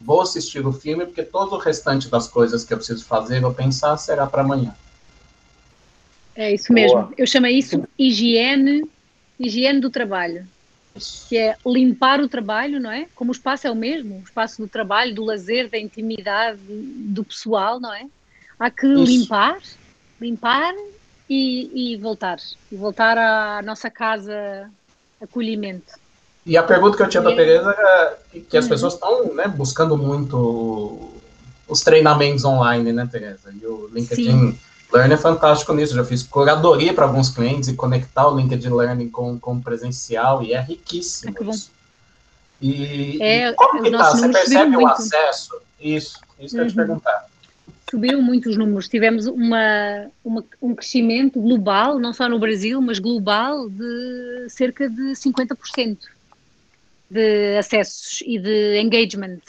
[0.00, 3.54] Vou assistir o filme, porque todo o restante das coisas que eu preciso fazer, vou
[3.54, 4.74] pensar, será para amanhã.
[6.34, 7.02] É isso mesmo.
[7.02, 7.12] Boa.
[7.16, 8.82] Eu chamo isso higiene,
[9.40, 10.46] higiene do trabalho.
[11.28, 13.06] Que é limpar o trabalho, não é?
[13.14, 17.24] Como o espaço é o mesmo, o espaço do trabalho, do lazer, da intimidade, do
[17.24, 18.06] pessoal, não é?
[18.58, 19.04] Há que isso.
[19.04, 19.58] limpar,
[20.20, 20.74] limpar
[21.28, 22.38] e, e voltar.
[22.70, 24.68] E voltar à nossa casa
[25.22, 25.94] acolhimento.
[26.44, 27.70] E a pergunta que eu tinha para a Tereza
[28.34, 28.70] é que as uhum.
[28.70, 31.12] pessoas estão né, buscando muito
[31.68, 33.54] os treinamentos online, né, Tereza?
[33.60, 34.58] E o LinkedIn Sim.
[34.92, 35.94] Learn é fantástico nisso.
[35.94, 40.52] Já fiz curadoria para alguns clientes e conectar o LinkedIn Learning com, com presencial e
[40.52, 41.34] é riquíssimo.
[41.40, 41.70] É isso.
[42.60, 44.10] E, é, e como que tá?
[44.10, 45.60] Você percebe o acesso?
[45.80, 46.76] Isso, isso que eu te uhum.
[46.76, 47.26] perguntar.
[47.90, 48.88] Subiram muito os números.
[48.88, 55.12] Tivemos uma, uma, um crescimento global, não só no Brasil, mas global, de cerca de
[55.12, 55.98] 50%
[57.10, 59.40] de acessos e de engagement.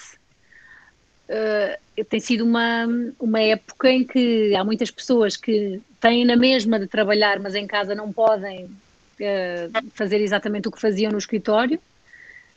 [1.30, 2.86] Uh, tem sido uma,
[3.20, 7.68] uma época em que há muitas pessoas que têm na mesma de trabalhar, mas em
[7.68, 11.80] casa não podem uh, fazer exatamente o que faziam no escritório,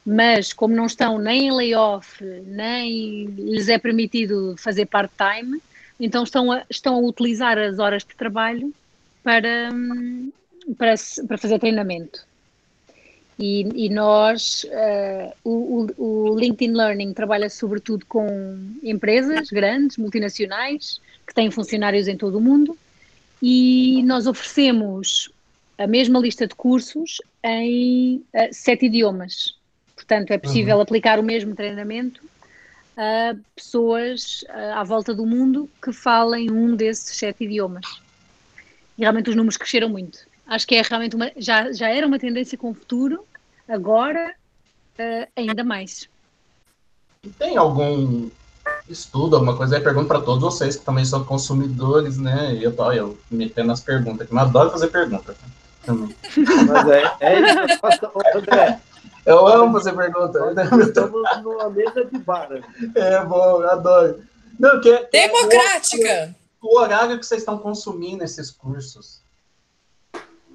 [0.05, 5.61] mas como não estão nem em layoff, nem lhes é permitido fazer part-time,
[5.99, 8.73] então estão a, estão a utilizar as horas de trabalho
[9.23, 9.71] para,
[10.77, 10.95] para,
[11.29, 12.27] para fazer treinamento.
[13.39, 21.35] E, e nós, uh, o, o, LinkedIn Learning trabalha sobretudo com empresas grandes, multinacionais, que
[21.35, 22.79] têm funcionários em todo o mundo,
[23.43, 25.31] e nós oferecemos
[25.77, 29.57] a mesma lista de cursos em uh, sete idiomas.
[29.97, 30.83] Portanto, é possível uhum.
[30.83, 32.23] aplicar o mesmo treinamento
[32.97, 38.01] a pessoas uh, à volta do mundo que falem um desses sete idiomas.
[38.97, 40.21] E realmente os números cresceram muito.
[40.47, 41.31] Acho que é realmente uma.
[41.37, 43.25] Já, já era uma tendência com o futuro,
[43.69, 44.35] agora
[44.99, 46.09] uh, ainda mais.
[47.23, 48.29] E tem algum
[48.89, 49.79] estudo, alguma coisa?
[49.79, 52.55] Eu pergunto para todos vocês que também são consumidores, né?
[52.55, 55.35] E eu tô eu metendo as perguntas, aqui, mas adoro fazer pergunta.
[55.87, 58.81] Mas é, é isso que André.
[59.25, 60.39] Eu amo fazer pergunta.
[60.83, 62.49] Estamos numa mesa de bar.
[62.51, 62.63] Né?
[62.95, 64.23] É bom, eu adoro.
[64.59, 66.35] Não, que, é, Democrática!
[66.61, 69.24] o, o horário que vocês estão consumindo esses cursos.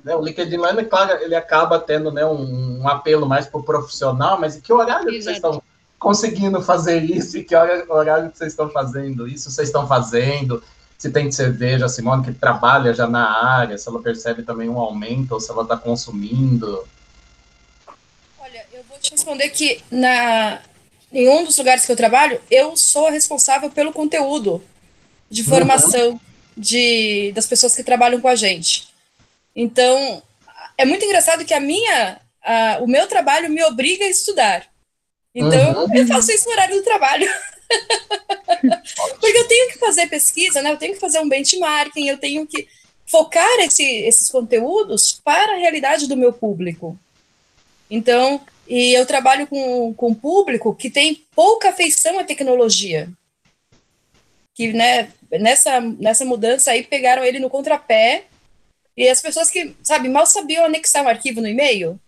[0.04, 0.16] Né?
[0.16, 4.40] O LinkedIn Learning, claro, ele acaba tendo né, um, um apelo mais para o profissional,
[4.40, 5.62] mas em que horário que vocês estão
[5.98, 9.52] conseguindo fazer isso e que horário que vocês estão fazendo isso?
[9.52, 10.64] Vocês estão fazendo?
[10.98, 14.80] Se tem cerveja, a Simone que trabalha já na área, se ela percebe também um
[14.80, 16.86] aumento ou se ela está consumindo?
[18.40, 20.60] Olha, eu vou te responder que na,
[21.12, 24.62] em um dos lugares que eu trabalho, eu sou responsável pelo conteúdo
[25.30, 26.20] de formação uhum.
[26.58, 28.89] de, das pessoas que trabalham com a gente.
[29.56, 30.22] Então,
[30.78, 34.68] é muito engraçado que a minha, a, o meu trabalho me obriga a estudar.
[35.34, 35.96] Então, uhum.
[35.96, 37.30] eu faço isso no horário do trabalho.
[39.20, 40.72] Porque eu tenho que fazer pesquisa, né?
[40.72, 42.68] Eu tenho que fazer um benchmarking, eu tenho que
[43.06, 46.98] focar esse, esses conteúdos para a realidade do meu público.
[47.90, 53.10] Então, e eu trabalho com, com um público que tem pouca afeição à tecnologia.
[54.54, 58.26] Que, né, nessa, nessa mudança aí, pegaram ele no contrapé
[58.96, 62.00] e as pessoas que, sabe, mal sabiam anexar um arquivo no e-mail.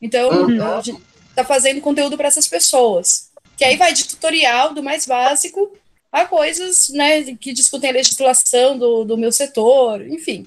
[0.00, 0.76] Então, uhum.
[0.76, 1.00] a gente
[1.30, 3.30] está fazendo conteúdo para essas pessoas.
[3.56, 5.72] Que aí vai de tutorial, do mais básico,
[6.12, 10.46] a coisas né, que discutem a legislação do, do meu setor, enfim.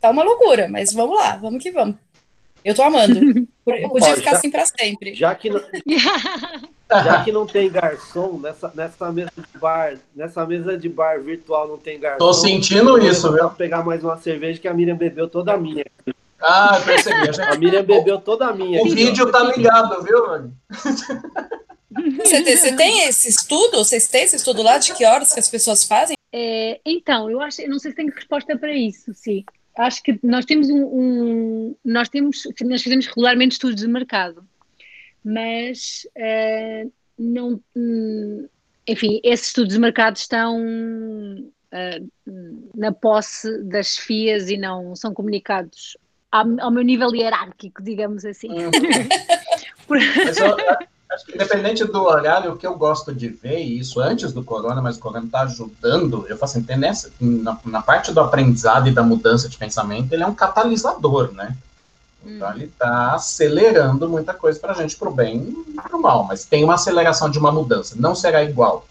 [0.00, 1.96] Tá uma loucura, mas vamos lá, vamos que vamos.
[2.64, 3.48] Eu tô amando.
[3.66, 5.14] Eu podia ficar já, assim para sempre.
[5.14, 5.60] Já que, não,
[6.90, 11.68] já que não tem garçom nessa, nessa mesa de bar, nessa mesa de bar virtual
[11.68, 12.18] não tem garçom.
[12.18, 13.42] Tô sentindo isso, viu?
[13.42, 15.84] Vou pegar mais uma cerveja que a Miriam bebeu toda a minha.
[16.40, 17.40] Ah, percebi.
[17.42, 18.80] A Miriam bebeu toda a minha.
[18.80, 19.30] O aqui, vídeo ó.
[19.30, 20.56] tá ligado, viu, mano?
[22.18, 23.78] Você tem, você tem esse estudo?
[23.78, 26.16] Vocês têm esse estudo lá de que horas que as pessoas fazem?
[26.32, 29.44] É, então, eu acho, eu não sei se tenho resposta para isso, sim
[29.78, 34.44] acho que nós temos um, um, nós temos nós fazemos regularmente estudos de mercado
[35.28, 37.60] mas uh, não
[38.86, 42.08] enfim esses estudos de mercado estão uh,
[42.74, 45.98] na posse das FIAs e não são comunicados
[46.32, 48.70] ao, ao meu nível hierárquico digamos assim uhum.
[49.88, 50.56] mas, eu,
[51.10, 54.44] Acho que independente do horário, o que eu gosto de ver, e isso antes do
[54.44, 58.88] corona, mas o corona está ajudando, eu faço assim, nessa, na, na, parte do aprendizado
[58.88, 61.56] e da mudança de pensamento, ele é um catalisador, né?
[62.24, 62.52] Então hum.
[62.54, 66.24] ele está acelerando muita coisa para a gente, para o bem e para o mal,
[66.24, 68.86] mas tem uma aceleração de uma mudança, não será igual.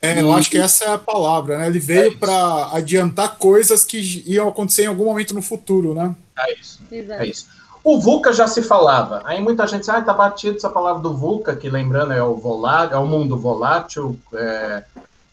[0.00, 1.66] É, eu acho que essa é a palavra, né?
[1.66, 6.14] Ele veio é para adiantar coisas que iam acontecer em algum momento no futuro, né?
[6.38, 6.80] É isso.
[6.92, 7.22] Exato.
[7.22, 7.46] É isso.
[7.82, 9.22] O VUCA já se falava.
[9.24, 12.34] Aí muita gente diz, ah, tá batido essa palavra do VUCA, que lembrando é o
[12.34, 14.84] volátil, é o mundo volátil, é,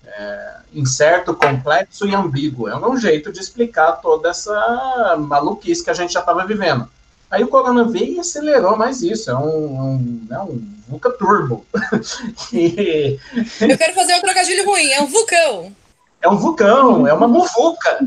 [0.05, 2.69] é, incerto, complexo e ambíguo.
[2.69, 6.87] É um jeito de explicar toda essa maluquice que a gente já estava vivendo.
[7.31, 9.31] Aí o Corona veio e acelerou mais isso.
[9.31, 11.65] É um, um, é um VUCA turbo.
[12.51, 13.17] e...
[13.61, 14.91] Eu quero fazer um trocadilho ruim.
[14.91, 15.73] É um vulcão.
[16.21, 17.97] É um vulcão, é uma muvuca.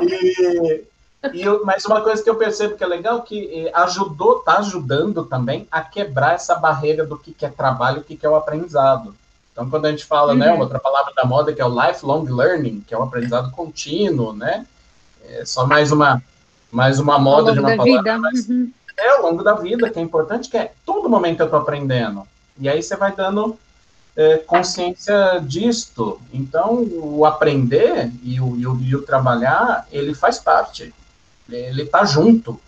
[0.00, 0.84] e,
[1.32, 4.58] e eu, mas uma coisa que eu percebo que é legal que eh, ajudou, está
[4.58, 8.26] ajudando também a quebrar essa barreira do que, que é trabalho e o que, que
[8.26, 9.14] é o aprendizado.
[9.52, 10.54] Então, quando a gente fala, né, uhum.
[10.56, 14.32] né, outra palavra da moda que é o lifelong learning, que é o aprendizado contínuo,
[14.32, 14.66] né?
[15.30, 16.22] É só mais uma
[16.70, 18.70] mais uma moda de uma palavra, mas uhum.
[18.96, 22.22] é ao longo da vida que é importante, que é todo momento eu estou aprendendo.
[22.58, 23.58] E aí você vai dando
[24.16, 26.20] é, consciência disto.
[26.32, 30.94] Então, o aprender e o, e o, e o trabalhar, ele faz parte.
[31.48, 32.60] Ele está junto.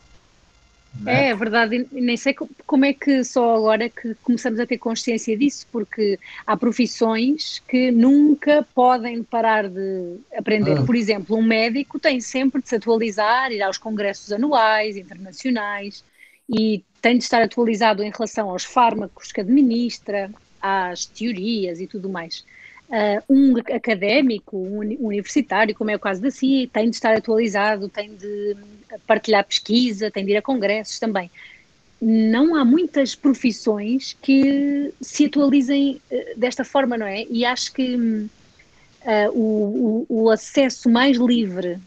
[1.01, 1.31] Né?
[1.31, 2.35] É, verdade, nem sei
[2.67, 7.91] como é que só agora que começamos a ter consciência disso, porque há profissões que
[7.91, 10.79] nunca podem parar de aprender.
[10.79, 10.87] Hum.
[10.87, 16.05] Por exemplo, um médico tem sempre de se atualizar, ir aos congressos anuais, internacionais,
[16.49, 22.09] e tem de estar atualizado em relação aos fármacos que administra, às teorias e tudo
[22.09, 22.45] mais.
[22.93, 27.89] Uh, um académico, um universitário, como é o caso da CIA, tem de estar atualizado,
[27.89, 28.55] tem de
[29.07, 31.31] partilhar pesquisa, tem de ir a congressos também.
[31.99, 37.25] Não há muitas profissões que se atualizem uh, desta forma, não é?
[37.31, 38.29] E acho que uh,
[39.33, 41.79] o, o, acesso mais livre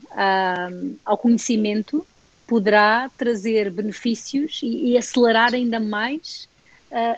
[1.05, 2.03] ao conhecimento
[2.47, 6.49] poderá trazer benefícios e, e acelerar ainda mais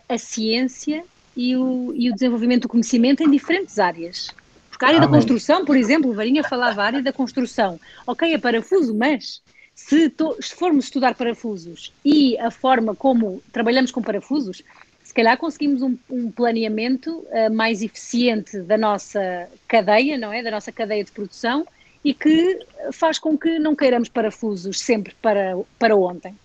[0.10, 1.06] a ciência
[1.38, 4.34] e o, e o desenvolvimento do conhecimento em diferentes áreas.
[4.71, 7.80] Porque a área da construção, por exemplo, o Varinha falava a área da construção.
[8.06, 9.41] Ok, é parafuso, mas
[9.73, 14.63] se, to, se, formos estudar parafusos e a forma como trabalhamos com parafusos,
[15.04, 20.41] se calhar conseguimos um, um planeamento uh, mais eficiente da nossa cadeia, não é?
[20.41, 21.67] Da nossa cadeia de produção
[22.04, 22.60] e que
[22.91, 26.36] faz com que não queiramos parafusos sempre para, para ontem.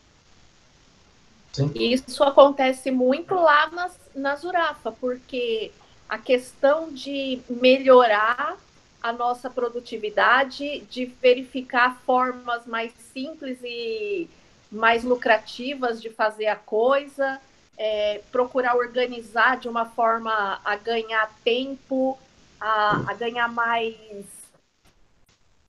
[1.53, 1.71] Sim.
[1.75, 5.71] Isso acontece muito lá nas, na Zurafa, porque
[6.09, 8.57] a questão de melhorar
[9.03, 14.29] a nossa produtividade, de verificar formas mais simples e
[14.71, 17.41] mais lucrativas de fazer a coisa,
[17.77, 22.19] é, procurar organizar de uma forma a ganhar tempo,
[22.61, 23.97] a, a ganhar mais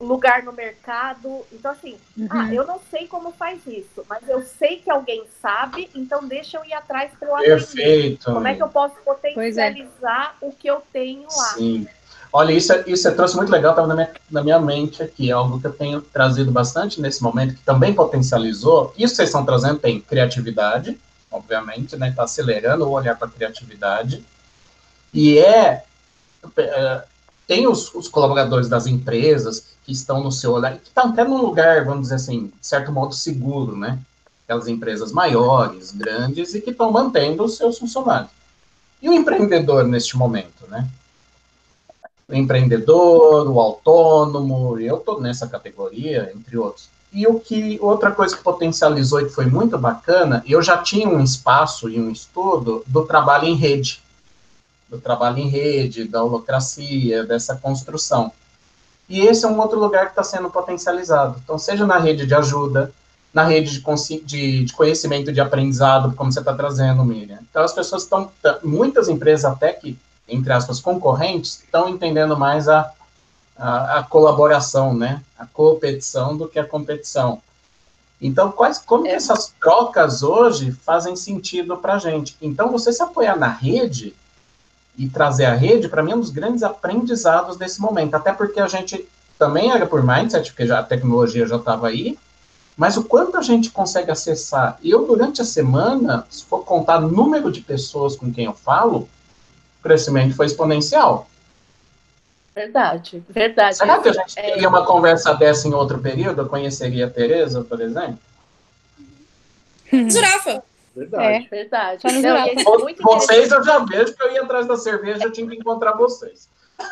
[0.04, 1.44] lugar no mercado.
[1.52, 2.28] Então, assim, uhum.
[2.30, 6.56] ah, eu não sei como faz isso, mas eu sei que alguém sabe, então deixa
[6.56, 7.56] eu ir atrás para eu aprender.
[7.56, 8.32] Perfeito.
[8.32, 9.02] Como é que eu posso é.
[9.02, 10.46] potencializar é.
[10.46, 11.54] o que eu tenho lá?
[11.54, 11.86] Sim.
[12.32, 15.30] Olha, isso, é, isso é trouxe muito legal, estava na minha, na minha mente aqui,
[15.30, 18.92] é algo que eu tenho trazido bastante nesse momento, que também potencializou.
[18.98, 20.98] Isso vocês estão trazendo tem criatividade,
[21.30, 22.08] obviamente, né?
[22.08, 24.24] Está acelerando o olhar para a criatividade.
[25.12, 25.84] E é,
[26.56, 27.04] é
[27.46, 31.40] tem os, os, colaboradores das empresas que estão no seu olhar, que estão até num
[31.42, 33.98] lugar, vamos dizer assim, de certo modo seguro, né?
[34.44, 38.30] Aquelas empresas maiores, grandes e que estão mantendo os seus funcionários.
[39.00, 40.88] E o empreendedor neste momento, né?
[42.26, 46.88] O empreendedor, o autônomo, eu estou nessa categoria, entre outros.
[47.12, 51.08] E o que outra coisa que potencializou e que foi muito bacana, eu já tinha
[51.08, 54.02] um espaço e um estudo do trabalho em rede,
[54.94, 58.32] do trabalho em rede, da holocracia, dessa construção.
[59.08, 61.40] E esse é um outro lugar que está sendo potencializado.
[61.42, 62.92] Então, seja na rede de ajuda,
[63.32, 67.40] na rede de, de, de conhecimento de aprendizado, como você está trazendo, Miriam.
[67.50, 68.30] Então, as pessoas estão,
[68.62, 72.90] muitas empresas até que, entre aspas, concorrentes, estão entendendo mais a,
[73.56, 75.20] a, a, colaboração, né?
[75.36, 77.42] A competição do que a competição.
[78.22, 79.10] Então, quais, como é.
[79.10, 82.36] essas trocas hoje fazem sentido para a gente?
[82.40, 84.14] Então, você se apoiar na rede
[84.96, 88.14] e trazer a rede, para mim, é um dos grandes aprendizados desse momento.
[88.14, 92.16] Até porque a gente também era por mindset, porque já, a tecnologia já estava aí,
[92.76, 94.78] mas o quanto a gente consegue acessar.
[94.82, 99.08] Eu, durante a semana, se for contar número de pessoas com quem eu falo,
[99.80, 101.28] o crescimento foi exponencial.
[102.54, 103.76] Verdade, verdade.
[103.76, 104.52] Será que a gente é...
[104.52, 106.42] teria uma conversa dessa em outro período?
[106.42, 108.18] Eu conheceria a Tereza, por exemplo?
[109.92, 110.62] Jurafa.
[110.94, 111.46] Verdade.
[111.46, 112.02] É, verdade.
[112.22, 115.92] Não, vocês eu já vejo que eu ia atrás da cerveja, eu tinha que encontrar
[115.92, 116.48] vocês.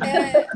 [0.00, 0.46] é,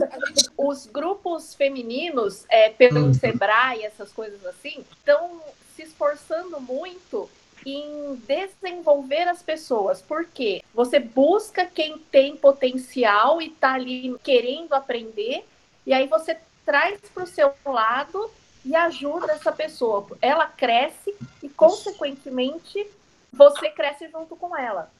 [0.56, 3.14] os grupos femininos, é, pelo uhum.
[3.14, 5.40] Sebrae, essas coisas assim, estão
[5.74, 7.28] se esforçando muito
[7.66, 15.44] em desenvolver as pessoas, porque você busca quem tem potencial e está ali querendo aprender,
[15.86, 18.30] e aí você traz para o seu lado
[18.64, 20.06] e ajuda essa pessoa.
[20.20, 22.86] Ela cresce e, consequentemente,
[23.32, 24.90] você cresce junto com ela.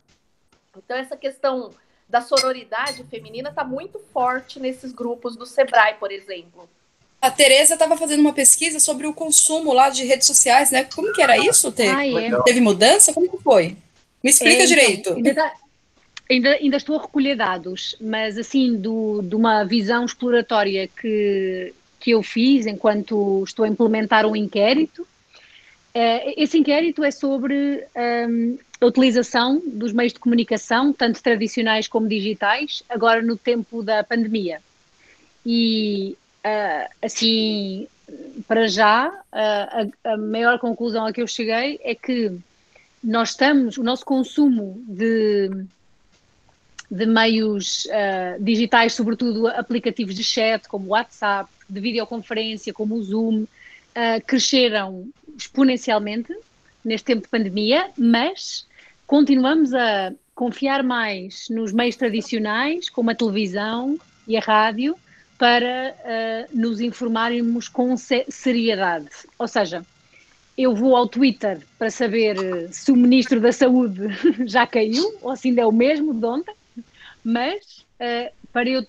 [0.76, 1.70] Então, essa questão
[2.08, 6.68] da sororidade feminina está muito forte nesses grupos do Sebrae, por exemplo.
[7.20, 10.84] A Tereza estava fazendo uma pesquisa sobre o consumo lá de redes sociais, né?
[10.94, 11.72] Como que era isso?
[11.72, 11.82] Te...
[11.82, 12.42] Ah, é.
[12.42, 13.14] Teve mudança?
[13.14, 13.76] Como que foi?
[14.22, 15.14] Me explica é, então, direito.
[15.14, 15.52] Ainda,
[16.30, 21.72] ainda, ainda, estou a recolher dados, mas assim, do, de uma visão exploratória que,
[22.04, 25.06] que eu fiz enquanto estou a implementar um inquérito,
[25.94, 27.82] eh, esse inquérito é sobre
[28.28, 34.04] um, a utilização dos meios de comunicação, tanto tradicionais como digitais, agora no tempo da
[34.04, 34.60] pandemia.
[35.46, 37.88] E uh, assim,
[38.46, 42.36] para já, uh, a, a, maior conclusão a que eu cheguei é que
[43.02, 45.48] nós estamos, o nosso consumo de,
[46.90, 53.46] de meios uh, digitais, sobretudo aplicativos de chat, como WhatsApp, de videoconferência, como o Zoom,
[54.26, 56.34] cresceram exponencialmente
[56.84, 58.66] neste tempo de pandemia, mas
[59.06, 64.96] continuamos a confiar mais nos meios tradicionais, como a televisão e a rádio,
[65.38, 69.08] para uh, nos informarmos com seriedade.
[69.38, 69.84] Ou seja,
[70.56, 72.36] eu vou ao Twitter para saber
[72.72, 74.02] se o Ministro da Saúde
[74.46, 76.54] já caiu, ou se ainda é o mesmo de ontem,
[77.24, 78.86] mas uh, para, eu,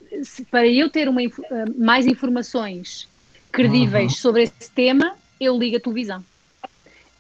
[0.52, 1.34] para eu ter uma, uh,
[1.76, 3.10] mais informações
[3.52, 4.20] credíveis uhum.
[4.20, 6.24] sobre esse tema, eu ligo a televisão.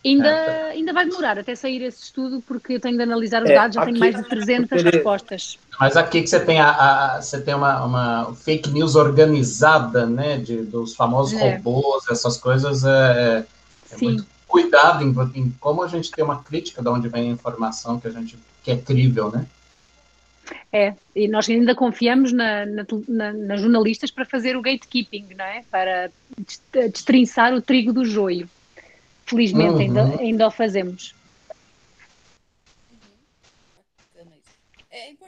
[0.06, 3.50] Ainda, é, ainda vai demorar até sair esse estudo, porque eu tenho de analisar os
[3.50, 5.58] é, dados, já aqui, tenho mais de 300 respostas.
[5.80, 6.70] Mas aqui que você tem, a,
[7.16, 11.56] a, você tem uma, uma, fake news organizada, né, de, dos famosos é.
[11.56, 13.43] robôs, essas coisas, é,
[13.91, 17.34] é muito cuidado em, em, como a gente tem uma crítica de onde vem a
[17.34, 19.46] informação que a gente que é crível, né?
[20.72, 25.46] É, e nós ainda confiamos na, na, na, nas jornalistas para fazer o gatekeeping, não
[25.46, 25.64] é?
[25.72, 26.12] Para
[26.91, 28.50] destrinçar o trigo do joio.
[29.26, 29.80] Felizmente uhum.
[29.80, 31.16] ainda, ainda o fazemos.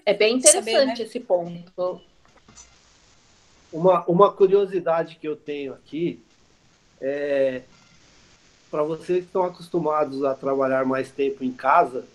[0.05, 0.93] É, bem interessante saber, né?
[0.97, 2.01] esse ponto.
[3.73, 6.21] Uma, uma curiosidade que eu tenho aqui
[7.01, 7.61] é
[8.71, 12.05] para vocês que estão acostumados a trabalhar mais tempo em casa,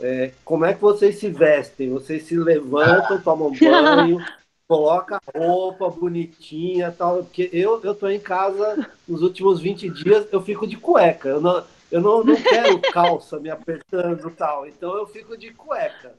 [0.00, 1.90] é, como é que vocês se vestem?
[1.90, 4.24] Vocês se levantam, tomam banho,
[4.66, 7.24] coloca roupa bonitinha tal.
[7.24, 11.28] Porque eu, eu tô em casa nos últimos 20 dias, eu fico de cueca.
[11.28, 14.66] Eu não, eu não, não quero calça me apertando tal.
[14.66, 16.12] Então eu fico de cueca.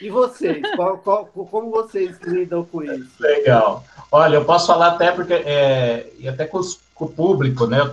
[0.00, 0.62] E vocês?
[0.76, 3.10] Qual, qual, como vocês lidam com isso?
[3.18, 3.84] Legal.
[4.10, 7.80] Olha, eu posso falar até porque, é, e até com, os, com, o público, né?
[7.80, 7.92] Eu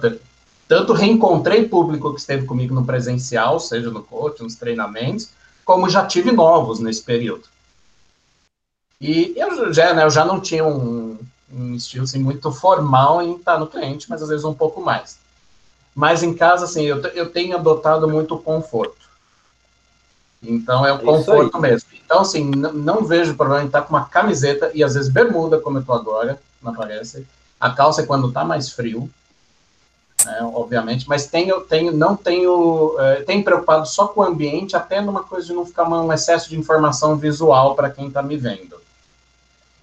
[0.68, 5.30] tanto reencontrei público que esteve comigo no presencial, seja no coach, nos treinamentos,
[5.64, 7.44] como já tive novos nesse período.
[9.00, 11.18] E eu já, né, eu já não tinha um,
[11.52, 15.18] um estilo assim, muito formal em estar no cliente, mas às vezes um pouco mais.
[15.96, 19.08] Mas em casa, assim, eu, eu tenho adotado muito o conforto.
[20.42, 21.90] Então é o conforto mesmo.
[22.06, 25.78] Então, assim, não vejo problema em estar com uma camiseta e às vezes bermuda, como
[25.78, 27.26] eu estou agora, não aparece.
[27.60, 29.10] A calça é quando está mais frio,
[30.26, 35.02] né, obviamente, mas tenho, tenho, não tenho, é, tenho preocupado só com o ambiente, até
[35.02, 38.78] numa coisa de não ficar um excesso de informação visual para quem está me vendo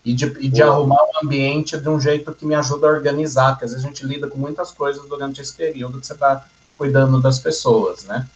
[0.05, 3.53] e de, e de arrumar o ambiente de um jeito que me ajuda a organizar,
[3.53, 6.45] porque às vezes a gente lida com muitas coisas durante esse período que você está
[6.77, 8.27] cuidando das pessoas, né?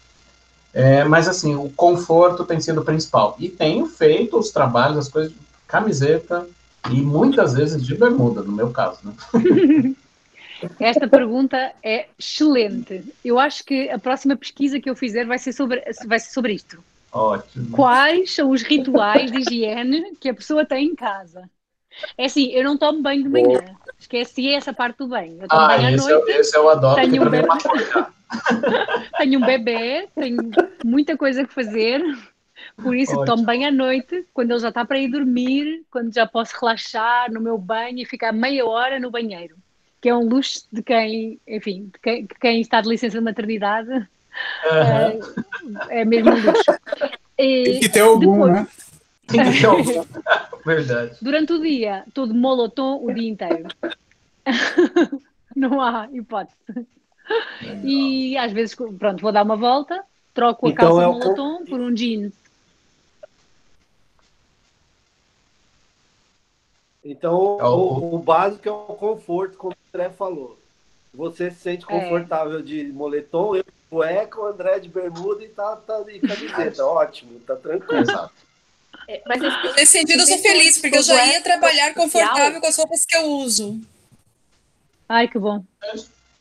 [0.73, 3.37] É, mas assim, o conforto tem sido o principal.
[3.39, 6.47] E tenho feito os trabalhos, as coisas, de camiseta
[6.91, 9.13] e muitas vezes de bermuda, no meu caso, né?
[10.81, 13.05] Esta pergunta é excelente.
[13.25, 16.55] Eu acho que a próxima pesquisa que eu fizer vai ser sobre, vai ser sobre
[16.55, 16.83] isto.
[17.13, 17.71] Ótimo.
[17.71, 21.49] Quais são os rituais de higiene que a pessoa tem em casa?
[22.17, 23.61] É assim, eu não tomo banho de manhã.
[23.99, 25.39] Esqueci essa parte do banho.
[25.41, 26.31] Eu tomo ah, banho à esse, noite.
[26.31, 26.95] esse eu adoro.
[27.01, 27.49] Tenho um, bebê,
[29.19, 30.51] tenho um bebê, tenho
[30.85, 32.03] muita coisa que fazer.
[32.77, 33.27] Por isso Ótimo.
[33.27, 37.33] tomo banho à noite, quando ele já está para ir dormir, quando já posso relaxar
[37.33, 39.57] no meu banho e ficar meia hora no banheiro.
[40.01, 43.25] Que é um luxo de quem, enfim, de quem, de quem está de licença de
[43.25, 43.91] maternidade.
[43.91, 44.07] Uhum.
[45.91, 46.65] É, é mesmo um luxo.
[47.41, 48.67] E Tem que ter algum, depois, né?
[50.67, 51.17] Verdade.
[51.23, 53.69] Durante o dia, estou de molotom o dia inteiro.
[55.55, 56.57] Não há hipótese.
[57.85, 60.03] E às vezes, pronto, vou dar uma volta,
[60.35, 62.33] troco a então calça é de molotom por um jeans.
[67.11, 70.59] Então, é o, o, básico é o conforto, como o André falou.
[71.15, 71.89] Você se sente é.
[71.89, 72.63] confortável é.
[72.63, 76.85] de moletom, eu cueca, o André de bermuda e tá, tá de camiseta.
[76.87, 78.03] Ótimo, tá tranquilo.
[78.03, 78.35] Exato.
[79.09, 82.67] É, mas esse- Nesse sentido, eu sou feliz, porque eu já ia trabalhar confortável com
[82.67, 83.81] as roupas que eu uso.
[85.09, 85.65] Ai, que bom.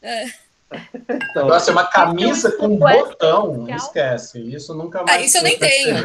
[0.02, 0.26] É.
[0.70, 3.78] Então, Agora, se é uma camisa com um Suéter botão, social.
[3.78, 4.54] esquece.
[4.54, 5.18] Isso nunca mais.
[5.18, 5.96] Ah, isso eu nem tenho.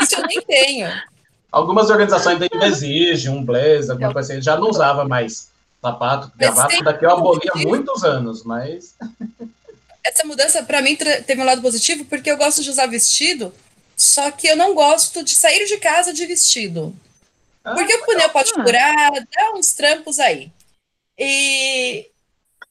[0.00, 1.15] Isso eu nem tenho.
[1.50, 4.42] Algumas organizações ainda exigem um blazer, alguma coisa assim.
[4.42, 6.82] Já não usava mais sapato, gravata.
[6.82, 8.94] Daqui eu aboli há muitos anos, mas.
[10.04, 13.52] Essa mudança, pra mim, teve um lado positivo, porque eu gosto de usar vestido,
[13.96, 16.94] só que eu não gosto de sair de casa de vestido.
[17.64, 18.62] Porque o pneu pode Ah.
[18.62, 20.52] furar, dá uns trampos aí.
[21.18, 22.08] E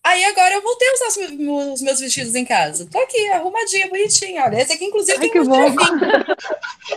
[0.06, 2.88] aí agora eu voltei a usar os meus- os meus vestidos em casa.
[2.90, 4.46] Tô aqui, arrumadinha, bonitinha.
[4.46, 5.66] Olha, esse aqui, inclusive, Ai, tem que um bom.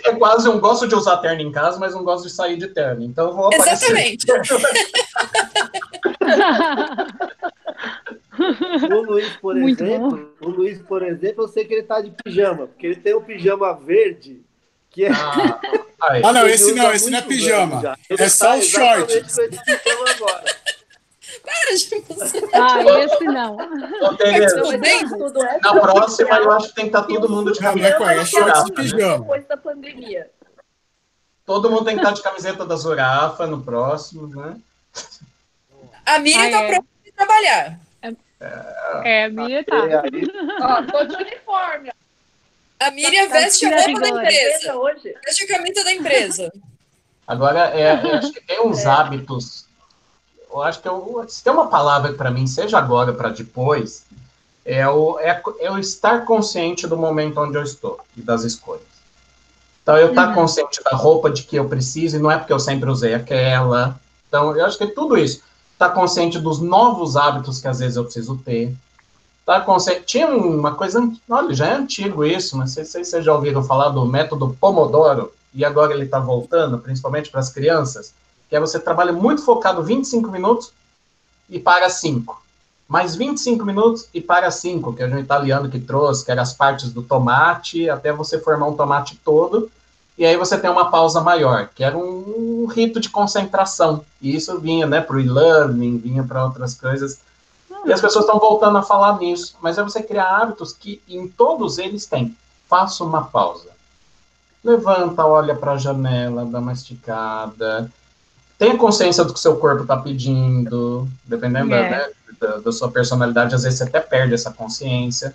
[0.04, 2.68] É quase um gosto de usar terno em casa, mas não gosto de sair de
[2.68, 3.02] terno.
[3.02, 3.86] Então eu vou aparecer.
[3.86, 4.26] Exatamente.
[8.92, 12.12] o Luiz, por Muito exemplo, o Luiz, por exemplo, eu sei que ele tá de
[12.22, 14.40] pijama, porque ele tem o pijama verde,
[14.90, 15.10] que é.
[15.10, 15.60] Ah.
[16.00, 17.96] Ah, não, esse não, esse não é pijama.
[18.08, 19.12] É só tá o short.
[21.48, 22.38] Para de você.
[22.52, 23.56] ah, esse não.
[24.02, 27.62] Ô, Tereza, é na próxima eu acho que tem que estar todo mundo de é
[27.62, 28.74] camiseta com é da Zurafa, né?
[28.74, 29.18] pijama.
[29.20, 30.30] depois da pandemia.
[31.46, 34.56] Todo mundo tem que estar de camiseta da Zurafa no próximo, né?
[36.04, 36.68] A Miriam Ah, tá é.
[36.72, 37.80] pronta para trabalhar.
[39.04, 39.82] É, a minha tá.
[39.82, 40.24] Aí,
[40.60, 41.90] Ó, tô de uniforme.
[42.78, 44.74] A Miriam Tá veste a roupa da empresa.
[45.24, 46.52] Veste a camisa da empresa.
[47.26, 49.67] Agora, é, é, acho que tem uns hábitos.
[50.50, 54.04] Eu acho que eu, se tem uma palavra para mim, seja agora para depois,
[54.64, 58.82] é o, é, é o estar consciente do momento onde eu estou e das escolhas.
[59.82, 62.60] Então, eu estar consciente da roupa de que eu preciso, e não é porque eu
[62.60, 63.98] sempre usei aquela.
[64.28, 65.42] Então, eu acho que é tudo isso.
[65.72, 68.76] Estar consciente dos novos hábitos que às vezes eu preciso ter.
[69.40, 70.02] Estar consciente.
[70.04, 71.00] Tinha uma coisa.
[71.30, 74.54] Olha, já é antigo isso, mas não sei se vocês já ouviram falar do método
[74.60, 78.12] Pomodoro, e agora ele está voltando, principalmente para as crianças,
[78.48, 80.72] que é você trabalha muito focado 25 minutos
[81.48, 82.42] e para 5.
[82.88, 86.54] Mais 25 minutos e para 5, que é um italiano que trouxe, que era as
[86.54, 89.70] partes do tomate, até você formar um tomate todo,
[90.18, 94.04] e aí você tem uma pausa maior, que era um, rito de concentração.
[94.20, 97.20] E isso vinha né, para o e-learning, vinha para outras coisas.
[97.84, 99.54] E as pessoas estão voltando a falar nisso.
[99.62, 102.36] Mas é você criar hábitos que em todos eles tem.
[102.68, 103.68] Faça uma pausa.
[104.64, 107.90] Levanta, olha para a janela, dá uma esticada.
[108.58, 111.08] Tenha consciência do que o seu corpo está pedindo.
[111.24, 111.90] Dependendo É.
[111.90, 115.34] né, da, da sua personalidade, às vezes você até perde essa consciência.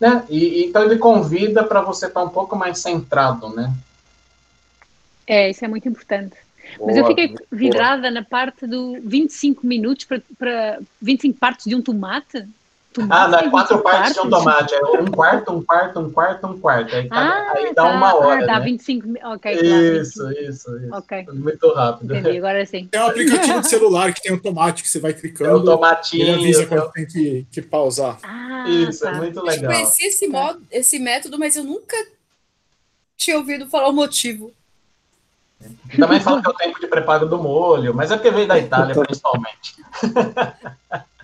[0.00, 0.24] Né?
[0.28, 3.72] E, e- então ele convida para você estar um pouco mais centrado, né?
[5.26, 6.36] É, isso é muito importante.
[6.80, 7.60] Mas eu Boa, fiquei muito boa.
[7.60, 12.46] vidrada na parte do 25 minutos para, para 25 partes de um tomate.
[12.96, 14.74] Tomate Ah, não, é tem quatro 25 partes de um tomate.
[14.74, 16.94] É um quarto, um quarto, um quarto, um quarto.
[16.96, 17.92] Aí, Ah, aí dá tá.
[17.92, 18.42] uma hora.
[18.42, 18.64] Ah, dá né?
[18.64, 20.50] 25 mi- Ok, tá, Isso, 25.
[20.50, 20.94] isso, isso.
[20.94, 22.16] Ok, Muito rápido.
[22.16, 22.38] entendi.
[22.38, 22.86] Agora sim.
[22.90, 25.64] Tem um aplicativo de celular que tem um tomate que você vai É o clicando.
[25.64, 26.22] tomatinho.
[26.22, 28.18] Ele avisa é quando tem que, que pausar.
[28.22, 29.10] Ah, Isso, tá.
[29.10, 29.70] é muito Eu legal.
[29.72, 31.96] conheci esse, modo, esse método, mas eu nunca
[33.16, 34.52] tinha ouvido falar o motivo.
[35.98, 38.58] Também fala que é o tempo de preparo do molho, mas é porque veio da
[38.58, 39.74] Itália, principalmente.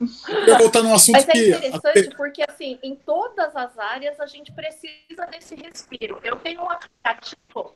[0.00, 1.50] Eu vou voltar num assunto Mas é que.
[1.50, 6.18] interessante porque, assim, em todas as áreas a gente precisa desse respiro.
[6.22, 7.74] Eu tenho um aplicativo,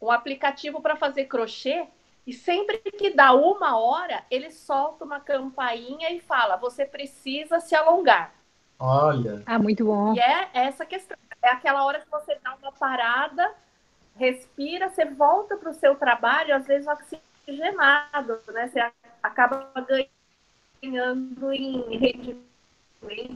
[0.00, 1.86] um aplicativo para fazer crochê,
[2.26, 7.74] e sempre que dá uma hora, ele solta uma campainha e fala: você precisa se
[7.74, 8.32] alongar.
[8.78, 9.42] Olha.
[9.44, 10.14] Ah, muito bom.
[10.14, 11.18] E é essa questão.
[11.42, 13.54] É aquela hora que você dá uma parada,
[14.16, 18.68] respira, você volta para o seu trabalho, às vezes oxigenado, né?
[18.68, 18.80] Você
[19.22, 20.17] acaba ganhando
[20.82, 22.38] em rendimento,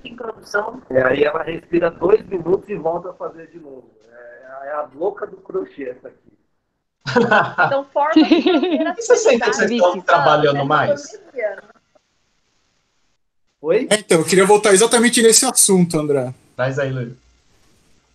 [0.04, 0.82] em produção.
[0.90, 3.90] E aí ela respira dois minutos e volta a fazer de novo.
[4.08, 6.32] É, é a louca do crochê essa aqui.
[7.66, 11.20] Então, forma de E você sente que vocês estão trabalhando né, mais?
[13.60, 13.88] Oi?
[13.90, 16.32] É, então, eu queria voltar exatamente nesse assunto, André.
[16.56, 17.12] Traz aí, Luiz.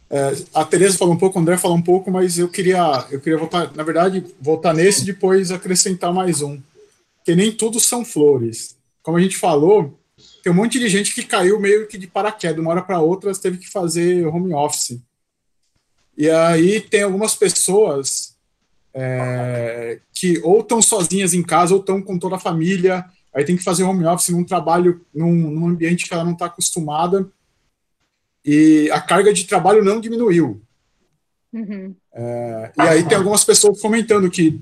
[0.09, 3.19] É, a Tereza falou um pouco, o André falou um pouco, mas eu queria, eu
[3.19, 6.61] queria voltar, na verdade, voltar nesse e depois acrescentar mais um.
[7.25, 8.76] Que nem tudo são flores.
[9.07, 9.97] Como a gente falou,
[10.43, 13.33] tem um monte de gente que caiu meio que de paraquedas, uma hora para outra,
[13.33, 15.01] teve que fazer home office.
[16.17, 18.35] E aí tem algumas pessoas
[18.93, 23.55] é, que ou estão sozinhas em casa ou estão com toda a família, aí tem
[23.55, 27.31] que fazer home office num trabalho, num, num ambiente que ela não está acostumada
[28.43, 30.61] e a carga de trabalho não diminuiu.
[31.53, 31.95] Uhum.
[32.13, 34.59] É, e aí tem algumas pessoas comentando que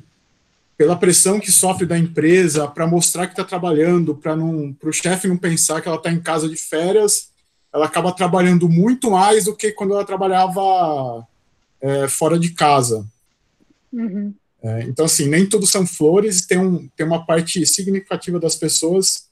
[0.78, 5.38] pela pressão que sofre da empresa para mostrar que está trabalhando, para o chefe não
[5.38, 7.30] pensar que ela está em casa de férias,
[7.74, 11.28] ela acaba trabalhando muito mais do que quando ela trabalhava
[11.82, 13.06] é, fora de casa.
[13.92, 14.34] Uhum.
[14.62, 19.28] É, então, assim, nem tudo são flores, tem, um, tem uma parte significativa das pessoas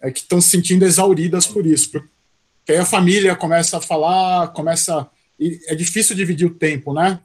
[0.00, 1.90] é, que estão se sentindo exauridas por isso.
[1.90, 5.08] Porque aí a família começa a falar, começa.
[5.40, 7.20] E é difícil dividir o tempo, né?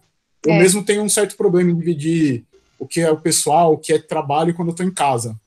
[0.46, 0.60] Eu É.
[0.60, 2.44] mesmo tenho um certo problema em dividir
[2.78, 5.40] o que é o pessoal, o que é trabalho quando eu estou em casa.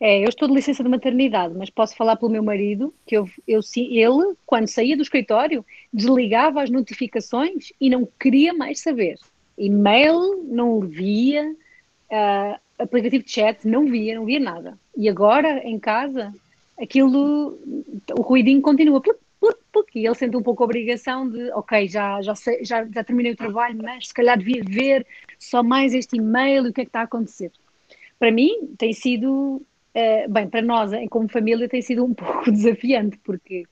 [0.00, 3.28] É, eu estou de licença de maternidade, mas posso falar pelo meu marido que eu,
[3.46, 9.18] eu, ele, quando saía do escritório, desligava as notificações e não queria mais saber.
[9.56, 11.54] E-mail não via,
[12.10, 14.78] ah, aplicativo de chat não via, não via nada.
[14.96, 16.34] E agora, em casa,
[16.78, 17.58] aquilo,
[18.18, 19.00] o ruidinho continua.
[19.00, 19.18] Pluc,
[19.74, 22.84] pluc, pluc, e ele sente um pouco a obrigação de, ok, já, já, sei- já,
[22.84, 25.06] já terminei o trabalho, mas se calhar devia ver
[25.38, 27.50] só mais este e-mail e o que é que está a acontecer.
[28.18, 29.62] Para mim, tem sido
[29.94, 33.64] eh, bem, para nós, em- como família, tem sido um pouco desafiante, porque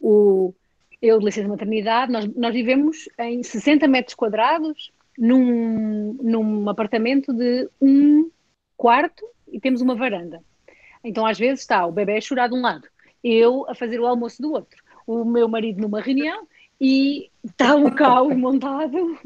[0.00, 0.52] o,
[1.00, 7.32] eu, de licença de maternidade, nós, nós vivemos em 60 metros quadrados, num, num apartamento
[7.32, 8.30] de um
[8.76, 10.42] quarto e temos uma varanda.
[11.04, 12.88] Então, às vezes, está o bebê a chorar de um lado,
[13.22, 16.46] eu a fazer o almoço do outro, o meu marido numa reunião
[16.80, 19.18] e está o caos montado,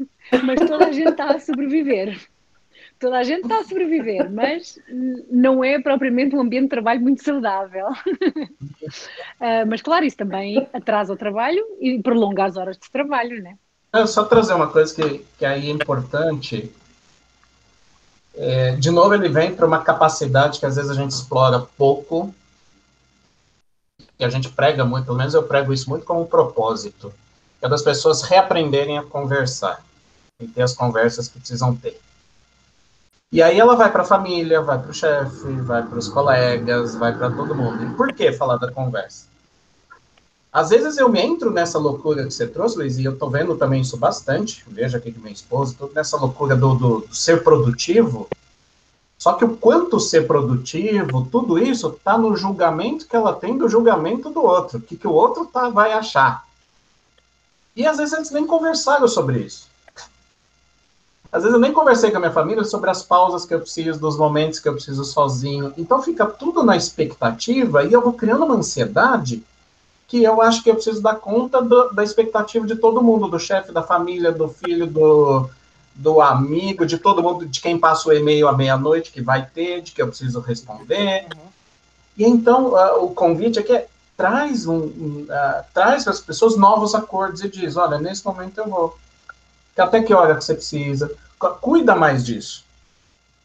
[0.43, 2.19] mas toda a gente está a sobreviver.
[2.99, 4.79] Toda a gente está a sobreviver, mas
[5.29, 7.87] não é propriamente um ambiente de trabalho muito saudável.
[9.39, 13.57] Ah, mas, claro, isso também atrasa o trabalho e prolonga as horas de trabalho, né?
[13.91, 16.71] É, só trazer uma coisa que, que aí é importante.
[18.35, 22.33] É, de novo, ele vem para uma capacidade que às vezes a gente explora pouco,
[24.17, 27.13] que a gente prega muito, pelo menos eu prego isso muito como um propósito,
[27.59, 29.83] que é das pessoas reaprenderem a conversar
[30.39, 31.99] e ter as conversas que precisam ter.
[33.31, 36.95] E aí ela vai para a família, vai para o chefe, vai para os colegas,
[36.95, 37.83] vai para todo mundo.
[37.83, 39.27] E por que falar da conversa?
[40.53, 43.57] Às vezes eu me entro nessa loucura que você trouxe, Luiz, e eu tô vendo
[43.57, 44.63] também isso bastante.
[44.67, 48.29] Veja aqui que minha esposa, tudo nessa loucura do, do, do ser produtivo.
[49.25, 53.67] Só que o quanto ser produtivo, tudo isso tá no julgamento que ela tem do
[53.67, 56.45] julgamento do outro, o que, que o outro tá, vai achar.
[57.75, 59.67] E às vezes eles nem conversaram sobre isso.
[61.31, 63.99] Às vezes eu nem conversei com a minha família sobre as pausas que eu preciso,
[63.99, 65.73] dos momentos que eu preciso sozinho.
[65.75, 69.43] Então fica tudo na expectativa e eu vou criando uma ansiedade
[70.07, 73.39] que eu acho que eu preciso dar conta do- da expectativa de todo mundo, do
[73.39, 75.49] chefe, da família, do filho, do,
[75.95, 79.81] do amigo, de todo mundo, de quem passa o e-mail à meia-noite, que vai ter,
[79.81, 81.27] de que eu preciso responder.
[82.17, 83.87] E então ah, o convite aqui é
[84.17, 88.59] traz um, um, ah, traz para as pessoas novos acordos e diz, olha, nesse momento
[88.59, 88.97] eu vou.
[89.77, 91.11] Até que hora que você precisa?
[91.39, 92.63] Cu- Cuida mais disso.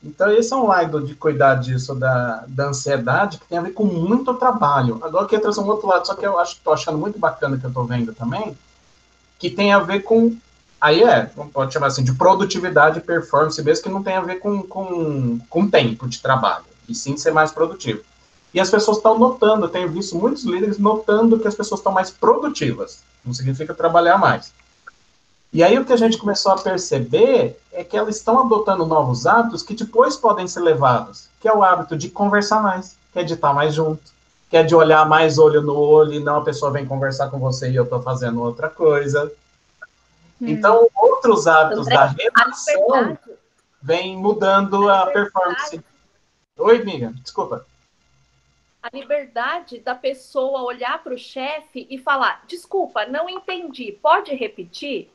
[0.03, 3.73] Então, esse é um lado de cuidar disso, da, da ansiedade, que tem a ver
[3.73, 4.99] com muito trabalho.
[5.03, 7.59] Agora, eu queria trazer um outro lado, só que eu acho estou achando muito bacana
[7.59, 8.57] que eu estou vendo também,
[9.39, 10.35] que tem a ver com.
[10.81, 14.37] Aí é, pode chamar assim, de produtividade e performance mesmo, que não tem a ver
[14.37, 18.03] com, com, com tempo de trabalho, e sim ser mais produtivo.
[18.53, 21.93] E as pessoas estão notando, eu tenho visto muitos líderes notando que as pessoas estão
[21.93, 23.01] mais produtivas.
[23.25, 24.53] Não significa trabalhar mais.
[25.53, 29.27] E aí o que a gente começou a perceber é que elas estão adotando novos
[29.27, 33.25] hábitos que depois podem ser levados, que é o hábito de conversar mais, que é
[33.25, 34.03] de estar mais junto,
[34.49, 37.39] que é de olhar mais olho no olho e não a pessoa vem conversar com
[37.39, 39.31] você e eu estou fazendo outra coisa.
[40.41, 43.19] Então, outros hábitos André, da a redação
[43.83, 45.83] vem mudando a performance.
[46.59, 47.67] Oi, amiga, desculpa.
[48.83, 55.11] a liberdade da pessoa olhar para o chefe e falar: desculpa, não entendi, pode repetir?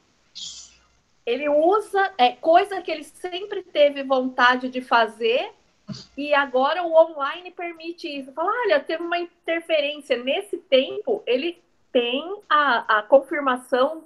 [1.25, 5.51] Ele usa é, coisa que ele sempre teve vontade de fazer
[6.15, 8.31] e agora o online permite isso.
[8.31, 10.23] Fala, olha, teve uma interferência.
[10.23, 11.61] Nesse tempo, ele
[11.91, 14.03] tem a, a confirmação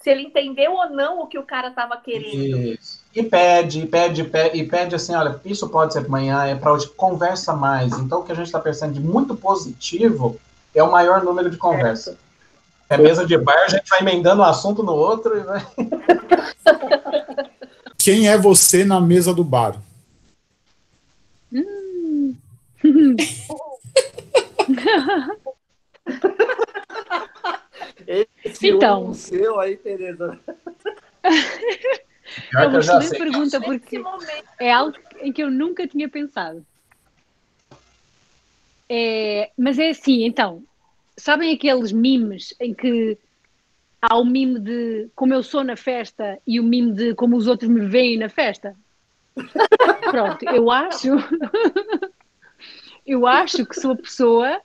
[0.00, 2.58] se ele entendeu ou não o que o cara estava querendo.
[2.58, 3.00] Isso.
[3.14, 6.54] E pede, e pede, e pede, e pede assim, olha, isso pode ser amanhã, é
[6.54, 7.92] para hoje, conversa mais.
[7.98, 10.38] Então, o que a gente está pensando de muito positivo
[10.74, 12.16] é o maior número de conversa.
[12.88, 15.66] É mesa de bar, a gente vai emendando um assunto no outro e vai...
[17.98, 19.76] Quem é você na mesa do bar?
[28.42, 29.12] Esse Então.
[29.12, 30.40] seu aí, Tereza.
[31.22, 34.02] É uma excelente pergunta, porque
[34.58, 36.64] é algo em que eu nunca tinha pensado.
[38.88, 40.64] É, mas é assim, então,
[41.18, 43.18] sabem aqueles memes em que
[44.00, 47.46] há o mime de como eu sou na festa e o mime de como os
[47.46, 48.74] outros me veem na festa.
[50.10, 51.08] Pronto, eu acho.
[53.06, 54.62] eu acho que sou a pessoa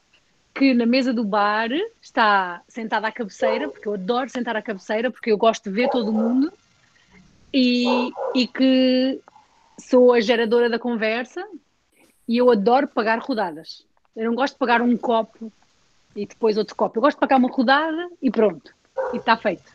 [0.54, 1.70] que na mesa do bar
[2.02, 5.90] está sentada à cabeceira, porque eu adoro sentar à cabeceira, porque eu gosto de ver
[5.90, 6.54] todo mundo,
[7.54, 9.20] e, e que
[9.80, 11.46] sou a geradora da conversa
[12.28, 13.86] e eu adoro pagar rodadas.
[14.16, 15.52] Eu não gosto de pagar um copo
[16.16, 16.98] e depois outro copo.
[16.98, 18.74] Eu gosto de pagar uma rodada e pronto.
[19.14, 19.72] E está feito.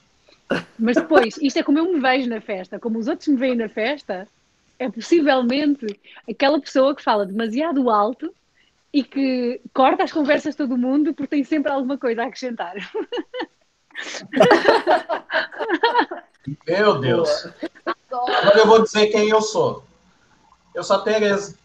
[0.79, 3.57] Mas depois, isto é como eu me vejo na festa, como os outros me veem
[3.57, 4.27] na festa,
[4.79, 8.33] é possivelmente aquela pessoa que fala demasiado alto
[8.93, 12.75] e que corta as conversas de todo mundo porque tem sempre alguma coisa a acrescentar.
[16.67, 17.49] Meu Deus.
[18.11, 19.85] Agora eu vou dizer quem eu sou.
[20.75, 21.57] Eu sou a Tereza.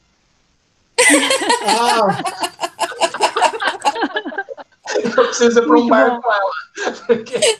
[1.67, 2.07] ah.
[5.01, 6.51] Eu preciso ir para um bar com ela.
[7.07, 7.59] Porque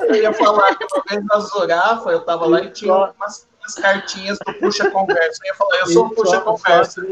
[0.00, 3.74] eu ia falar que uma vez na Zurafa, eu estava lá e tinha umas, umas
[3.74, 5.40] cartinhas do Puxa Conversa.
[5.42, 7.02] Eu ia falar, eu sou o Puxa Conversa.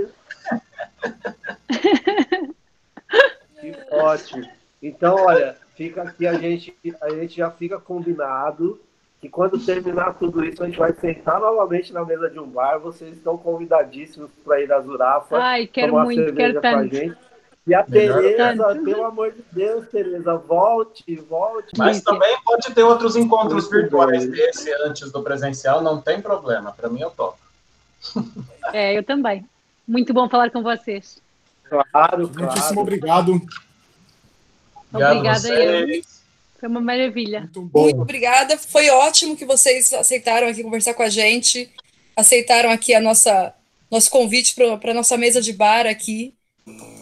[3.60, 4.48] Que ótimo.
[4.82, 8.80] Então, olha, fica aqui, a gente, a gente já fica combinado
[9.20, 12.80] que quando terminar tudo isso, a gente vai sentar novamente na mesa de um bar.
[12.80, 15.38] Vocês estão convidadíssimos para ir na Zurafa.
[15.38, 16.96] Ai, quero muito, quero tanto.
[17.64, 21.68] E a Tereza, pelo amor de Deus, Tereza, volte, volte.
[21.78, 26.72] Mas também pode ter outros encontros virtuais desse antes do presencial, não tem problema.
[26.72, 27.38] Para mim, eu topo.
[28.72, 29.46] É, eu também.
[29.86, 31.20] Muito bom falar com vocês.
[31.68, 33.40] Claro, Muitíssimo obrigado.
[34.92, 36.02] Obrigada eu.
[36.60, 37.40] Foi uma maravilha.
[37.40, 38.56] Muito, Muito obrigada.
[38.56, 41.68] Foi ótimo que vocês aceitaram aqui conversar com a gente,
[42.16, 43.54] aceitaram aqui a nossa
[43.90, 46.34] nosso convite para a nossa mesa de bar aqui.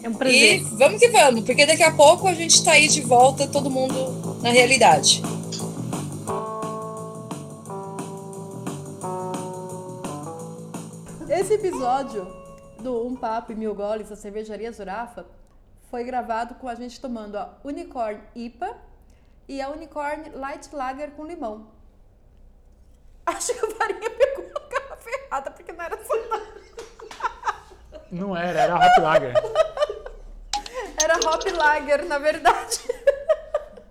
[0.03, 0.59] É um prazer.
[0.61, 3.69] E vamos que vamos, porque daqui a pouco a gente está aí de volta, todo
[3.69, 5.21] mundo na realidade.
[11.29, 12.40] Esse episódio
[12.81, 15.25] do Um Papo e Mil Goles da Cervejaria Zurafa
[15.89, 18.75] foi gravado com a gente tomando a Unicorn IPA
[19.47, 21.67] e a Unicorn Light Lager com limão.
[23.25, 26.13] Acho que o Farinha pegou a garrafa errada, porque não era só
[28.11, 29.33] Não era, era Hop Lager.
[31.01, 32.79] Era Hop Lager, na verdade.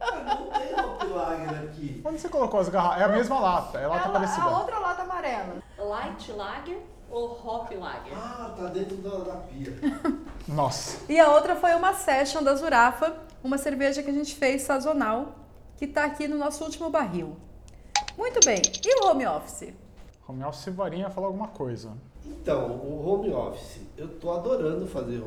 [0.01, 2.03] Não tem Hop Lager aqui.
[2.05, 3.01] Onde você colocou as garrafas?
[3.01, 4.43] É a mesma lata, é a lata É a, parecida.
[4.43, 5.63] a outra lata amarela.
[5.79, 6.79] Light Lager
[7.11, 8.13] ou Hop Lager?
[8.17, 9.73] Ah, tá dentro da, da pia.
[10.47, 11.01] Nossa.
[11.13, 15.35] E a outra foi uma session da Zurafa, uma cerveja que a gente fez sazonal,
[15.77, 17.37] que tá aqui no nosso último barril.
[18.17, 18.61] Muito bem.
[18.85, 19.73] E o home office?
[20.29, 21.93] Home Office Varinha falar alguma coisa.
[22.25, 25.23] Então, o home office, eu tô adorando fazer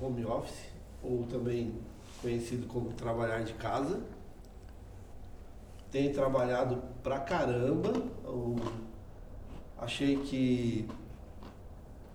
[0.00, 0.68] home office,
[1.02, 1.74] ou também
[2.22, 4.00] conhecido como trabalhar de casa.
[5.90, 7.92] Tenho trabalhado pra caramba.
[8.24, 8.56] Eu
[9.78, 10.88] achei que,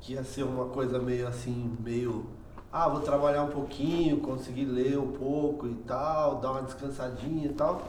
[0.04, 2.26] que ia ser uma coisa meio assim, meio.
[2.72, 7.54] Ah, vou trabalhar um pouquinho, conseguir ler um pouco e tal, dar uma descansadinha e
[7.54, 7.82] tal.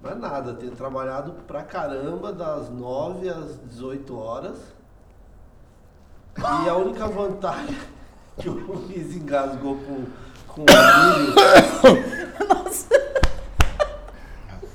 [0.00, 4.56] Mas nada, tenho trabalhado pra caramba das 9 às 18 horas.
[6.38, 7.76] E a única vantagem
[8.38, 10.06] que o Luiz engasgou com,
[10.46, 11.34] com o milho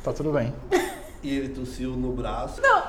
[0.04, 0.54] Tá tudo bem.
[1.24, 2.62] e ele tossiu no braço.
[2.62, 2.84] Não,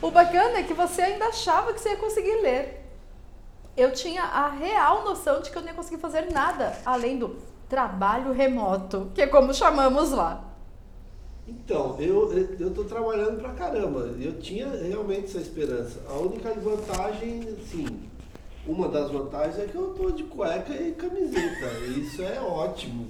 [0.00, 2.85] o bacana é que você ainda achava que você ia conseguir ler.
[3.76, 7.36] Eu tinha a real noção de que eu não ia conseguir fazer nada além do
[7.68, 10.42] trabalho remoto, que é como chamamos lá.
[11.46, 14.14] Então, eu, eu trabalhando pra caramba.
[14.18, 16.00] Eu tinha realmente essa esperança.
[16.08, 17.86] A única vantagem, assim,
[18.66, 21.66] uma das vantagens é que eu tô de cueca e camiseta.
[21.86, 23.06] E Isso é ótimo.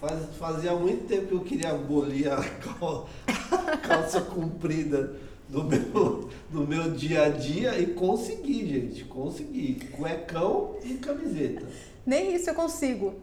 [0.00, 2.38] Faz, fazia muito tempo que eu queria abolir a
[3.82, 5.14] calça comprida
[5.48, 9.04] do meu, do meu dia a dia e consegui, gente.
[9.04, 9.88] Consegui.
[9.96, 11.66] Cuecão e camiseta.
[12.04, 13.14] Nem isso eu consigo,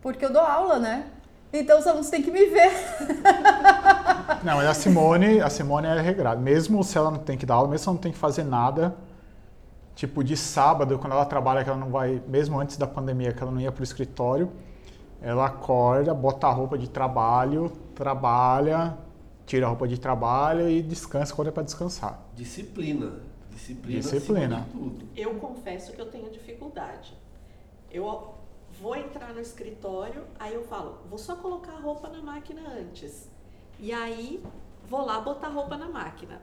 [0.00, 1.06] porque eu dou aula, né?
[1.52, 2.72] Então os alunos têm que me ver.
[4.42, 6.40] Não, mas a Simone, a Simone é regrada.
[6.40, 8.42] Mesmo se ela não tem que dar aula, mesmo se ela não tem que fazer
[8.42, 8.96] nada,
[9.94, 13.42] tipo de sábado, quando ela trabalha, que ela não vai, mesmo antes da pandemia, que
[13.42, 14.50] ela não ia pro escritório,
[15.20, 18.96] ela acorda, bota a roupa de trabalho, trabalha,
[19.52, 22.26] tira a roupa de trabalho e descansa quando é para descansar.
[22.34, 23.20] Disciplina.
[23.50, 24.00] Disciplina.
[24.00, 24.68] Disciplina.
[24.72, 25.06] tudo.
[25.14, 27.12] Eu confesso que eu tenho dificuldade.
[27.90, 28.34] Eu
[28.80, 33.28] vou entrar no escritório, aí eu falo, vou só colocar a roupa na máquina antes.
[33.78, 34.42] E aí
[34.88, 36.40] vou lá botar a roupa na máquina.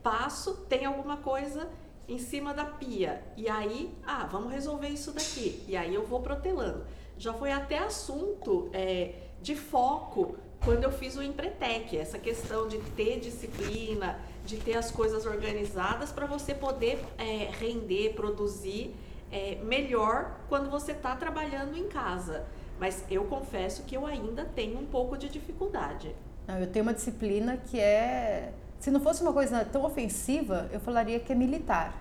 [0.00, 1.68] Passo, tem alguma coisa
[2.06, 3.20] em cima da pia.
[3.36, 5.64] E aí, ah, vamos resolver isso daqui.
[5.66, 6.84] E aí eu vou protelando.
[7.18, 12.78] Já foi até assunto é, de foco quando eu fiz o Empretec, essa questão de
[12.78, 18.94] ter disciplina, de ter as coisas organizadas para você poder é, render, produzir
[19.30, 22.44] é, melhor quando você está trabalhando em casa.
[22.78, 26.14] Mas eu confesso que eu ainda tenho um pouco de dificuldade.
[26.60, 28.52] Eu tenho uma disciplina que é.
[28.78, 31.96] Se não fosse uma coisa tão ofensiva, eu falaria que é militar.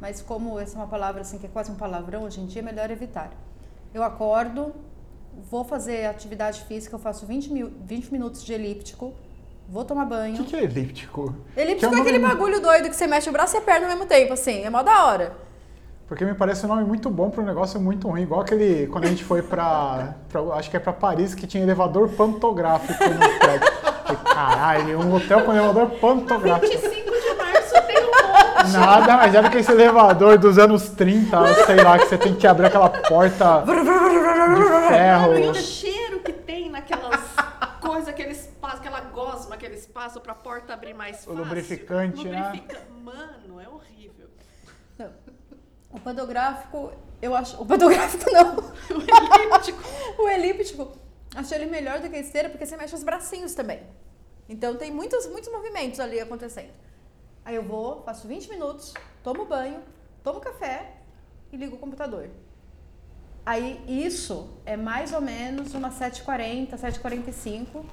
[0.00, 2.60] Mas como essa é uma palavra assim que é quase um palavrão hoje em dia,
[2.60, 3.32] é melhor evitar.
[3.92, 4.74] Eu acordo,
[5.50, 9.12] vou fazer atividade física, eu faço 20, mil, 20 minutos de elíptico,
[9.68, 10.34] vou tomar banho.
[10.34, 11.34] O que, que é elíptico?
[11.56, 13.60] Elíptico Que é, um aquele nome- bagulho doido que você mexe o braço e a
[13.60, 15.32] perna ao mesmo tempo, assim, é mó da hora.
[16.06, 18.22] Porque me parece um nome muito bom para um negócio muito ruim.
[18.22, 18.86] Igual aquele.
[18.86, 20.14] Quando a gente foi pra.
[20.30, 23.68] pra- acho que é pra Paris, que tinha elevador pantográfico no prédio.
[24.24, 26.66] Caralho, um hotel com elevador pantográfico.
[26.72, 28.72] 25 de março tem um monte.
[28.72, 32.46] Nada mais era que esse elevador dos anos 30, sei lá, que você tem que
[32.46, 33.58] abrir aquela porta
[34.98, 35.38] ferro.
[35.38, 37.20] E o cheiro que tem naquelas
[37.80, 41.34] coisas que eles passam, aquela gosma que eles passam pra porta abrir mais fácil.
[41.34, 42.42] lubrificante, né?
[42.44, 44.28] Lubrifica- Mano, é horrível.
[45.90, 46.92] O pantográfico,
[47.22, 47.60] eu acho.
[47.60, 48.56] O pantográfico não.
[48.88, 48.98] O
[49.40, 49.82] elíptico.
[50.18, 50.92] o elíptico,
[51.34, 53.82] acho ele melhor do que a esteira porque você mexe os bracinhos também.
[54.48, 56.70] Então tem muitos, muitos movimentos ali acontecendo.
[57.44, 58.92] Aí eu vou, faço 20 minutos,
[59.22, 59.82] tomo banho,
[60.22, 60.94] tomo café
[61.52, 62.28] e ligo o computador.
[63.44, 67.84] Aí isso é mais ou menos umas 7h40, 7h45,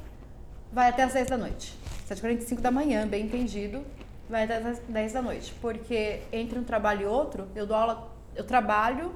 [0.72, 1.78] vai até as 10 da noite.
[2.10, 3.84] 7h45 da manhã, bem entendido,
[4.30, 5.54] vai até as 10 da noite.
[5.62, 9.14] Porque entre um trabalho e outro, eu dou aula, eu trabalho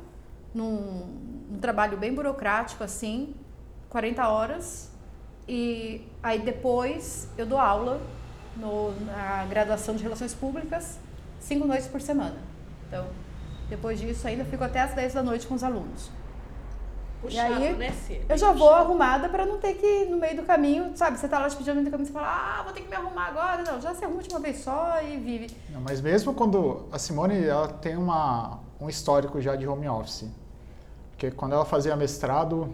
[0.53, 3.36] num, num trabalho bem burocrático assim,
[3.89, 4.91] 40 horas,
[5.47, 7.99] e aí depois eu dou aula
[8.55, 10.99] no, na graduação de Relações Públicas,
[11.39, 12.38] cinco noites por semana.
[12.88, 13.07] Então,
[13.69, 16.11] depois disso ainda fico até as 10 da noite com os alunos.
[17.22, 18.22] Puxado, aí, né, Cê?
[18.30, 21.20] Eu já vou arrumada para não ter que, no meio do caminho, sabe?
[21.20, 22.88] Você tá lá te pedindo no meio do caminho, você fala, ah, vou ter que
[22.89, 23.63] me arrumar agora.
[23.63, 25.55] Não, já se arruma de uma vez só e vive.
[25.70, 30.26] Não, mas mesmo quando a Simone ela tem uma, um histórico já de home office.
[31.11, 32.74] Porque quando ela fazia mestrado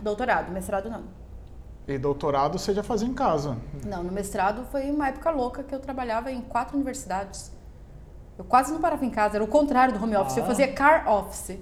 [0.00, 1.04] Doutorado, mestrado não.
[1.86, 3.56] e doutorado, você já fazia em casa.
[3.86, 7.52] Não, no mestrado foi uma época louca que eu trabalhava em quatro universidades.
[8.36, 10.46] Eu quase não parava em casa, era o contrário do home office, eu Ah.
[10.46, 11.58] fazia car office.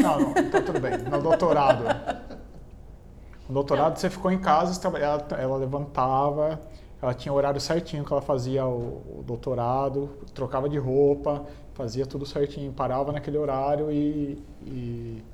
[0.00, 0.98] Não, não, então tudo bem.
[0.98, 1.84] No doutorado.
[3.48, 6.60] No doutorado você ficou em casa, ela, ela levantava,
[7.02, 12.04] ela tinha o horário certinho que ela fazia o, o doutorado, trocava de roupa, fazia
[12.06, 15.24] tudo certinho, parava naquele horário e, e,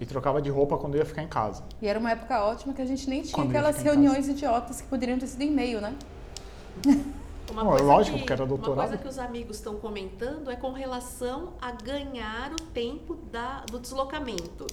[0.00, 1.62] e trocava de roupa quando ia ficar em casa.
[1.80, 4.80] E era uma época ótima que a gente nem tinha Quando aquelas em reuniões idiotas
[4.80, 5.94] que poderiam ter sido e-mail, né?
[7.50, 8.88] Uma coisa lógico, que, porque era Uma doutorado.
[8.88, 13.78] coisa que os amigos estão comentando é com relação a ganhar o tempo da, do
[13.78, 14.66] deslocamento.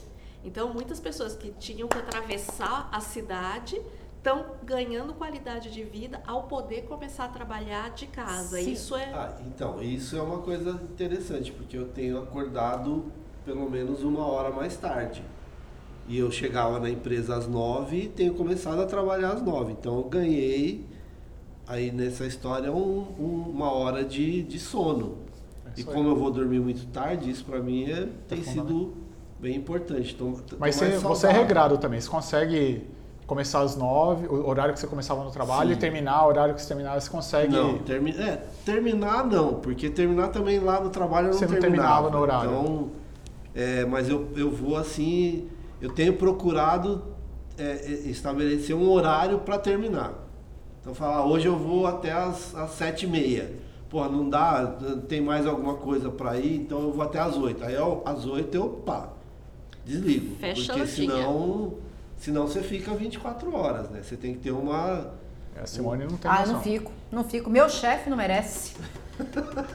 [0.43, 3.81] Então, muitas pessoas que tinham que atravessar a cidade
[4.17, 8.57] estão ganhando qualidade de vida ao poder começar a trabalhar de casa.
[8.61, 8.71] Sim.
[8.71, 13.05] Isso é Ah, então, isso é uma coisa interessante, porque eu tenho acordado
[13.45, 15.23] pelo menos uma hora mais tarde.
[16.07, 19.73] E eu chegava na empresa às nove e tenho começado a trabalhar às nove.
[19.73, 20.85] Então eu ganhei
[21.69, 25.17] aí nessa história um- um- uma hora de, de sono.
[25.65, 25.95] É E isso aí.
[25.95, 28.67] como eu vou dormir muito tarde, isso para mim é, tem fundamental.
[28.67, 28.93] sido
[29.39, 30.13] bem importante.
[30.15, 32.87] Então, tô Mas você, você é regrado também, você consegue
[33.27, 35.75] começar às nove, o horário que você começava no trabalho, Sim.
[35.75, 37.55] e terminar o horário que você terminava, você consegue...
[37.55, 41.59] Não, termi é, terminar não, porque terminar também lá no trabalho eu não Você não
[41.59, 42.09] terminava.
[42.09, 42.49] terminava no horário.
[42.49, 42.89] Então,
[43.53, 45.47] é, mas eu, eu vou assim,
[45.79, 47.03] eu tenho procurado
[47.55, 50.27] é, é, estabelecer um horário para terminar.
[50.89, 53.51] Então falar, hoje eu vou até as, as sete e meia.
[53.91, 54.75] Pô, não dá,
[55.07, 57.63] tem mais alguma coisa para ir, então eu vou até as oito.
[57.63, 59.09] Aí eu, às oito eu pá,
[59.85, 60.35] desligo.
[60.37, 61.75] Fecha porque senão,
[62.17, 64.01] senão você fica 24 horas, né?
[64.01, 65.11] Você tem que ter uma
[65.55, 66.53] A Simone não tem Ah, eu noção.
[66.55, 67.49] não fico, não fico.
[67.51, 68.73] Meu chefe não merece.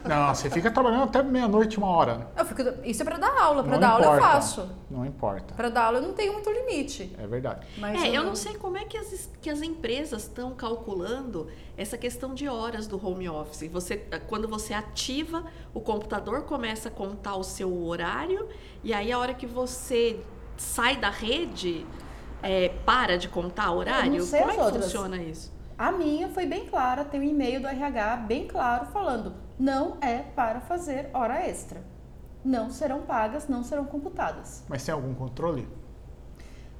[0.04, 2.28] Não, você fica trabalhando até meia-noite, uma hora.
[2.36, 4.32] Eu fico, isso é pra dar aula, pra Não dar aula eu importa.
[4.32, 4.68] faço.
[4.90, 5.54] Não importa.
[5.54, 7.14] Pra dar aula eu não tenho muito limite.
[7.18, 7.66] É verdade.
[7.78, 11.96] Mas É, eu não sei como é que as, que as empresas estão calculando essa
[11.96, 13.68] questão de horas do home office.
[13.70, 18.48] Você, quando você ativa, o computador começa a contar o seu horário
[18.82, 20.20] e aí a hora que você
[20.56, 21.86] sai da rede,
[22.42, 24.24] é, para de contar o horário?
[24.26, 24.84] como é que outras.
[24.84, 25.53] funciona isso?
[25.76, 30.18] A minha foi bem clara, tem um e-mail do RH bem claro falando: não é
[30.18, 31.82] para fazer hora extra.
[32.44, 34.62] Não serão pagas, não serão computadas.
[34.68, 35.66] Mas tem algum controle?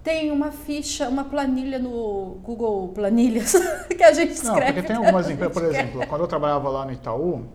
[0.02, 3.54] Tem uma ficha, uma planilha no Google Planilhas
[3.88, 4.72] que a gente Não, escreve.
[4.74, 7.46] porque tem algumas empresas, por exemplo, quando eu trabalhava lá no Itaú,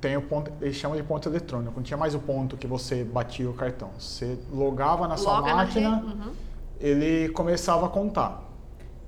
[0.00, 1.72] tem o ponto, eles chamam de ponto eletrônico.
[1.76, 3.90] Não tinha mais o ponto que você batia o cartão.
[3.96, 6.32] Você logava na sua Loga na máquina, rede, uhum.
[6.80, 8.42] ele começava a contar.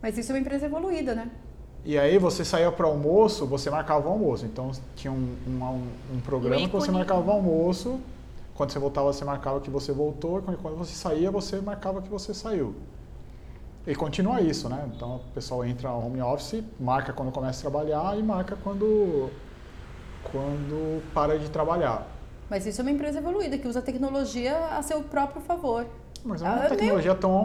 [0.03, 1.31] Mas isso é uma empresa evoluída, né?
[1.85, 4.45] E aí você saía para almoço, você marcava o almoço.
[4.45, 8.01] Então tinha um, um, um programa que você marcava o almoço.
[8.55, 10.39] Quando você voltava, você marcava que você voltou.
[10.53, 12.75] E quando você saía, você marcava que você saiu.
[13.87, 14.91] E continua isso, né?
[14.93, 19.31] Então o pessoal entra no home office, marca quando começa a trabalhar e marca quando,
[20.25, 22.05] quando para de trabalhar.
[22.51, 25.87] Mas isso é uma empresa evoluída, que usa a tecnologia a seu próprio favor.
[26.27, 27.45] Mas é uma ah, tecnologia tão,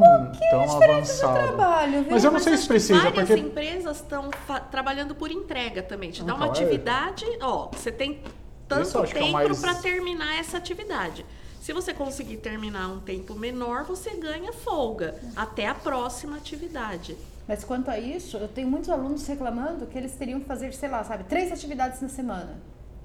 [0.49, 1.39] tão avançada.
[1.49, 3.41] Trabalho, Mas eu não Mas sei se precisa, várias porque...
[3.41, 4.31] empresas estão
[4.71, 6.09] trabalhando por entrega também.
[6.09, 6.49] Te dá Então, uma é.
[6.49, 8.21] atividade, ó, você tem
[8.67, 11.23] tanto é tempo mais- para terminar essa atividade.
[11.61, 17.15] Se você conseguir terminar um tempo menor, você ganha folga até a próxima atividade.
[17.47, 20.89] Mas quanto a isso, eu tenho muitos alunos reclamando que eles teriam que fazer, sei
[20.89, 22.59] lá, sabe, três atividades na semana.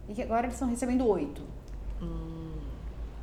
[0.09, 1.43] E que agora eles estão recebendo oito.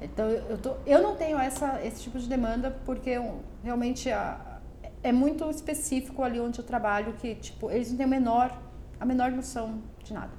[0.03, 4.59] Então, eu, tô, eu não tenho essa, esse tipo de demanda porque eu, realmente a,
[5.01, 8.61] é muito específico ali onde eu trabalho que, tipo, eles não têm a menor,
[8.99, 10.31] a menor noção de nada.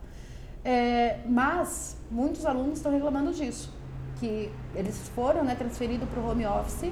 [0.64, 3.72] É, mas muitos alunos estão reclamando disso,
[4.18, 6.90] que eles foram né, transferidos para o home office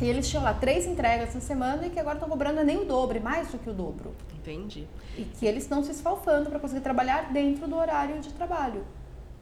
[0.00, 2.84] e eles tinham lá três entregas na semana e que agora estão cobrando nem o
[2.84, 4.14] dobro, mais do que o dobro.
[4.34, 4.86] Entendi.
[5.16, 8.84] E que eles estão se esfalfando para conseguir trabalhar dentro do horário de trabalho.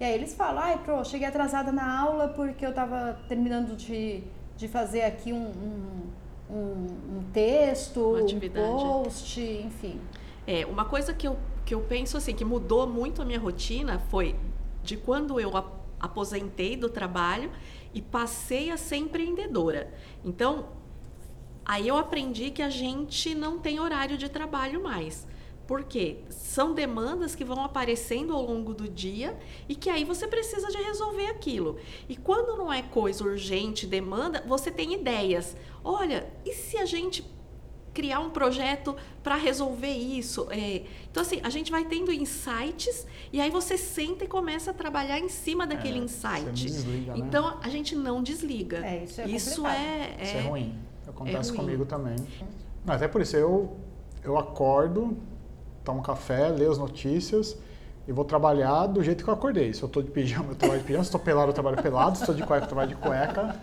[0.05, 4.22] E aí eles falam, ai, pro, cheguei atrasada na aula porque eu estava terminando de,
[4.55, 9.98] de fazer aqui um, um, um, um texto, um post, enfim.
[10.46, 13.98] É, uma coisa que eu, que eu penso assim, que mudou muito a minha rotina
[14.11, 14.36] foi
[14.82, 15.50] de quando eu
[15.98, 17.50] aposentei do trabalho
[17.94, 19.90] e passei a ser empreendedora.
[20.22, 20.68] Então,
[21.64, 25.26] aí eu aprendi que a gente não tem horário de trabalho mais.
[25.67, 26.19] Por quê?
[26.29, 29.37] São demandas que vão aparecendo ao longo do dia
[29.69, 31.79] e que aí você precisa de resolver aquilo.
[32.09, 35.57] E quando não é coisa urgente, demanda, você tem ideias.
[35.83, 37.25] Olha, e se a gente
[37.95, 40.49] criar um projeto para resolver isso.
[40.51, 44.75] É, então, assim, a gente vai tendo insights e aí você senta e começa a
[44.75, 46.51] trabalhar em cima daquele É, insight.
[46.51, 47.19] desliga, né?
[47.25, 48.85] Então, a gente não desliga.
[48.85, 49.81] É, isso é isso complicado.
[50.19, 50.79] é, Isso é ruim.
[51.07, 51.59] Acontece ruim.
[51.61, 52.17] comigo também.
[52.85, 53.77] Até por isso, eu,
[54.25, 55.17] eu acordo,
[55.85, 57.57] tomo café, leio as notícias
[58.09, 59.72] e vou trabalhar do jeito que eu acordei.
[59.72, 61.05] Se eu tô de pijama, eu trabalho de pijama.
[61.05, 62.16] Se estou pelado, eu trabalho pelado.
[62.16, 63.57] Se estou de cueca, eu trabalho de cueca.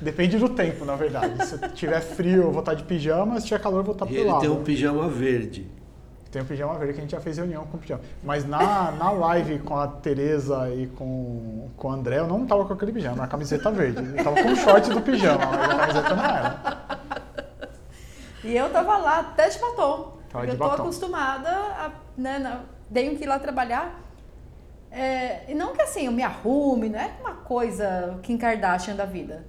[0.00, 1.46] Depende do tempo, na verdade.
[1.46, 3.40] Se tiver frio, eu vou estar de pijama.
[3.40, 4.40] Se tiver calor, eu vou estar E ele pelado.
[4.40, 5.66] tem um pijama verde.
[6.30, 8.00] Tem o pijama verde que a gente já fez reunião com o pijama.
[8.22, 12.64] Mas na, na live com a Tereza e com, com o André, eu não tava
[12.64, 14.04] com aquele pijama, a camiseta verde.
[14.16, 16.74] Eu tava com o short do pijama, mas a camiseta não era.
[18.42, 20.13] E eu tava lá até de batom.
[20.34, 20.82] Tava eu tô batom.
[20.82, 22.62] acostumada a, né, na-
[22.92, 24.00] tenho que ir lá trabalhar.
[24.90, 29.04] É, e não que assim, eu me arrume, não é uma coisa Kim Kardashian da
[29.04, 29.46] vida.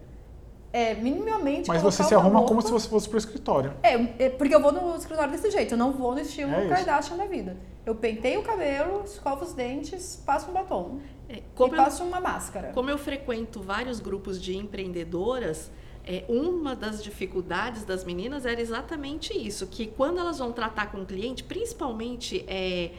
[0.74, 3.74] É minimamente Mas você se uma arruma roupa- como se você fosse pro escritório.
[3.82, 3.94] É,
[4.26, 6.68] é, porque eu vou no escritório desse jeito, eu não vou no estilo É.
[6.68, 7.56] Kardashian da vida.
[7.86, 12.20] Eu penteio o cabelo, escovo os dentes, passo um batom É, e eu, passo uma
[12.20, 12.72] máscara.
[12.74, 15.72] como eu frequento vários grupos de empreendedoras,
[16.06, 21.02] é, uma das dificuldades das meninas era exatamente isso, que quando elas vão tratar com
[21.02, 22.92] o cliente, principalmente é,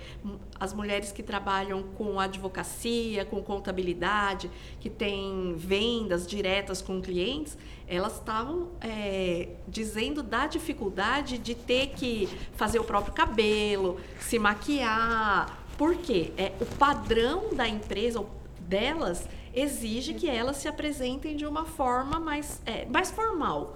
[0.59, 4.51] as mulheres que trabalham com advocacia, com contabilidade,
[4.81, 12.29] que têm vendas diretas com clientes, elas estavam é, dizendo da dificuldade de ter que
[12.55, 15.65] fazer o próprio cabelo, se maquiar.
[15.79, 16.33] Por quê?
[16.37, 18.25] É, o padrão da empresa,
[18.61, 23.75] delas, exige que elas se apresentem de uma forma mais, é, mais formal.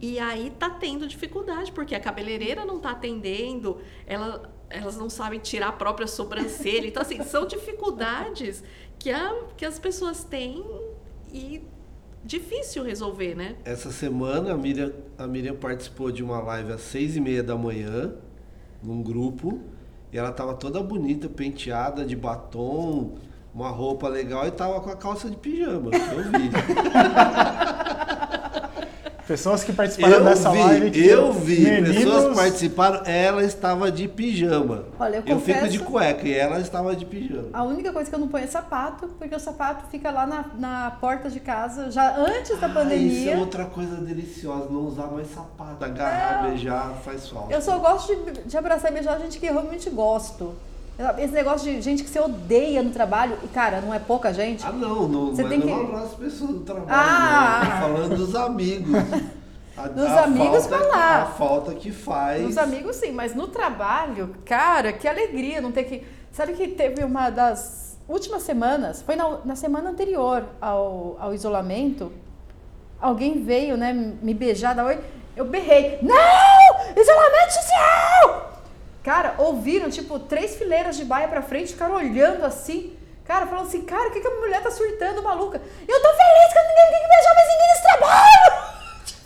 [0.00, 5.38] E aí tá tendo dificuldade, porque a cabeleireira não tá atendendo, ela, elas não sabem
[5.38, 6.86] tirar a própria sobrancelha.
[6.88, 8.64] Então, assim, são dificuldades
[8.98, 10.64] que, a, que as pessoas têm
[11.30, 11.62] e
[12.24, 13.56] difícil resolver, né?
[13.66, 17.54] Essa semana a Miriam, a Miriam participou de uma live às seis e meia da
[17.54, 18.14] manhã,
[18.82, 19.60] num grupo,
[20.10, 23.18] e ela tava toda bonita, penteada, de batom,
[23.58, 25.90] uma roupa legal e tava com a calça de pijama.
[25.92, 26.50] Eu vi.
[29.26, 30.88] Pessoas que participaram Eu dessa live.
[30.88, 31.60] vi, que eu vi.
[31.60, 34.84] meninos- Pessoas que participaram, ela estava de pijama.
[34.98, 37.48] Olha, eu fico confesso- de cueca e ela estava de pijama.
[37.52, 40.46] A única coisa que eu não ponho é sapato, porque o sapato fica lá na,
[40.58, 43.34] na porta de casa, já antes da Ah, isso pandemia.
[43.34, 45.84] é outra coisa deliciosa, não usar mais sapato.
[45.84, 46.48] Agarrar, Não.
[46.50, 47.52] beijar, faz falta.
[47.52, 50.54] Eu só gosto de, de abraçar e beijar gente que eu realmente gosto.
[51.18, 54.66] Esse negócio de gente que você odeia no trabalho, e cara, não é pouca gente.
[54.66, 56.86] Ah, não, não, Você mas tem não que- abraço as pessoas do trabalho.
[56.90, 57.60] Ah!
[57.62, 57.70] não.
[57.70, 58.90] Tô falando dos amigos.
[59.76, 61.22] A, Dos a amigos, falta, lá.
[61.22, 62.42] A falta que faz.
[62.42, 66.04] Nos amigos, sim, mas no trabalho, cara, que alegria não ter que.
[66.32, 72.10] Sabe que teve uma das últimas semanas, foi na, na semana anterior ao, ao isolamento,
[73.00, 74.98] alguém veio, né, me beijar, dar oi.
[75.36, 76.16] Eu berrei, não!
[77.00, 78.57] Isolamento social!
[79.08, 82.92] Cara, ouviram, tipo, três fileiras de baia pra frente, ficaram olhando assim.
[83.24, 85.62] Cara, falando assim, cara, o que, que a mulher tá surtando, maluca?
[85.88, 87.82] Eu tô feliz que ninguém tem que beijar mais ninguém nesse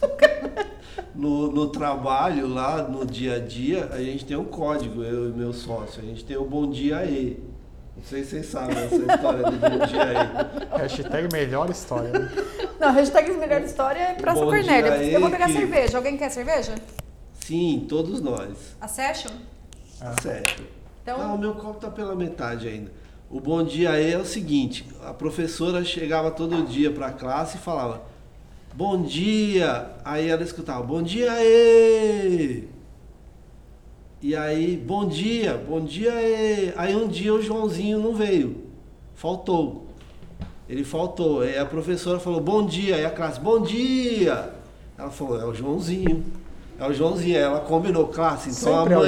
[0.07, 0.72] trabalho!
[1.14, 5.33] No, no trabalho, lá no dia a dia, a gente tem um código, eu e
[5.33, 6.01] meu sócio.
[6.01, 7.43] A gente tem o Bom Dia aí.
[7.97, 10.78] Não sei se vocês sabem essa história do Bom Dia aí.
[10.83, 12.09] Hashtag melhor história.
[12.11, 12.30] né?
[12.80, 15.03] Não, hashtag melhor história é Praça Bom Cornélia.
[15.05, 15.97] Eu vou pegar que- cerveja.
[15.99, 16.74] Alguém quer cerveja?
[17.35, 18.76] Sim, todos nós.
[18.80, 18.89] A
[20.03, 20.63] Tá certo.
[21.03, 22.91] Então- Não, o meu copo tá pela metade ainda.
[23.31, 27.57] O bom dia aí é o seguinte, a professora chegava todo dia para a classe
[27.57, 28.03] e falava:
[28.75, 29.87] "Bom dia".
[30.05, 32.69] Aí ela escutava: "Bom dia aí".
[34.21, 36.73] E aí, bom dia, bom dia aí.
[36.77, 38.65] Aí um dia o Joãozinho não veio.
[39.15, 39.87] Faltou.
[40.69, 41.41] Ele faltou.
[41.43, 42.97] Aí a professora falou: "Bom dia".
[42.97, 44.51] Aí a classe: "Bom dia".
[44.99, 46.25] Ela falou: "É o Joãozinho".
[46.79, 47.37] É o Joãozinho.
[47.37, 49.03] Aí ela combinou, classe, então Sempre é o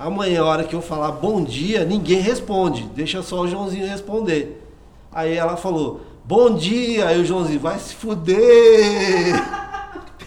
[0.00, 2.84] amanhã a hora que eu falar bom dia, ninguém responde.
[2.94, 4.66] Deixa só o Joãozinho responder.
[5.12, 7.06] Aí ela falou, bom dia.
[7.06, 9.34] Aí o Joãozinho, vai se fuder.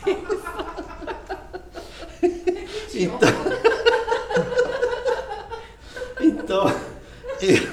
[2.94, 3.30] então,
[6.22, 6.72] então
[7.42, 7.64] eu,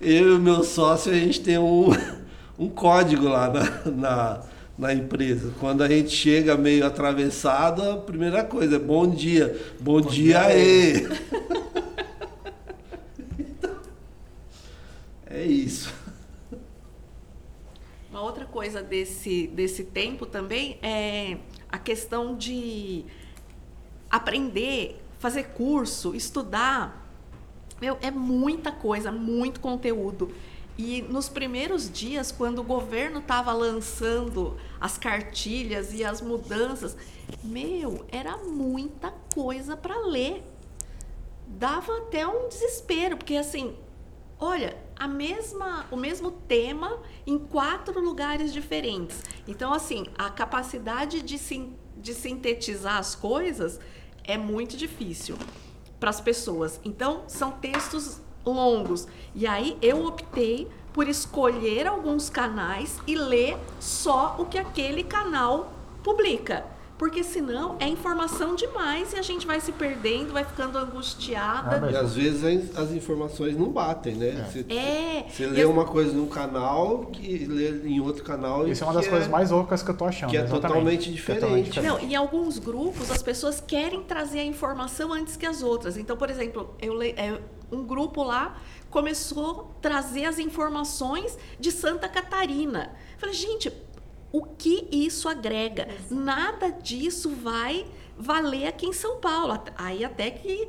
[0.00, 1.90] eu e o meu sócio, a gente tem um,
[2.58, 4.40] um código lá na, na,
[4.76, 5.52] na empresa.
[5.60, 9.58] Quando a gente chega meio atravessado, a primeira coisa é bom dia.
[9.80, 11.08] Bom, dia, dia aí.
[15.26, 15.92] é isso.
[18.10, 23.04] Uma outra coisa desse, desse tempo também é a questão de
[24.10, 27.02] aprender, fazer curso, estudar.
[27.80, 30.32] Meu, é muita coisa, muito conteúdo.
[30.76, 36.96] E nos primeiros dias, quando o governo estava lançando as cartilhas e as mudanças,
[37.42, 40.42] meu, era muita coisa para ler.
[41.46, 43.76] Dava até um desespero, porque assim,
[44.38, 49.22] olha, a mesma, o mesmo tema em quatro lugares diferentes.
[49.46, 51.38] Então, assim, a capacidade de,
[51.96, 53.78] de sintetizar as coisas
[54.24, 55.36] é muito difícil
[56.00, 56.80] para as pessoas.
[56.84, 59.06] Então, são textos longos.
[59.34, 65.72] E aí eu optei por escolher alguns canais e ler só o que aquele canal
[66.02, 66.64] publica.
[66.96, 71.90] Porque senão é informação demais e a gente vai se perdendo, vai ficando angustiada.
[71.90, 74.48] E às vezes as- informações não batem, né?
[74.48, 75.26] Você, É.
[75.28, 78.66] você E lê as- uma coisa num canal que lê em outro canal.
[78.68, 80.30] Isso é uma das que coisas mais loucas que eu tô achando.
[80.30, 80.62] que é exatamente.
[80.68, 81.80] totalmente é totalmente diferente.
[81.88, 85.96] Não, em alguns grupos as pessoas querem trazer a informação antes que as outras.
[85.96, 87.40] Então, por exemplo, eu le- é,
[87.70, 88.60] um grupo lá
[88.90, 92.94] começou a trazer as informações de Santa Catarina.
[93.18, 93.72] Falei, gente,
[94.32, 95.88] o que isso agrega?
[96.10, 97.86] Nada disso vai
[98.16, 99.58] valer aqui em São Paulo.
[99.76, 100.68] Aí até que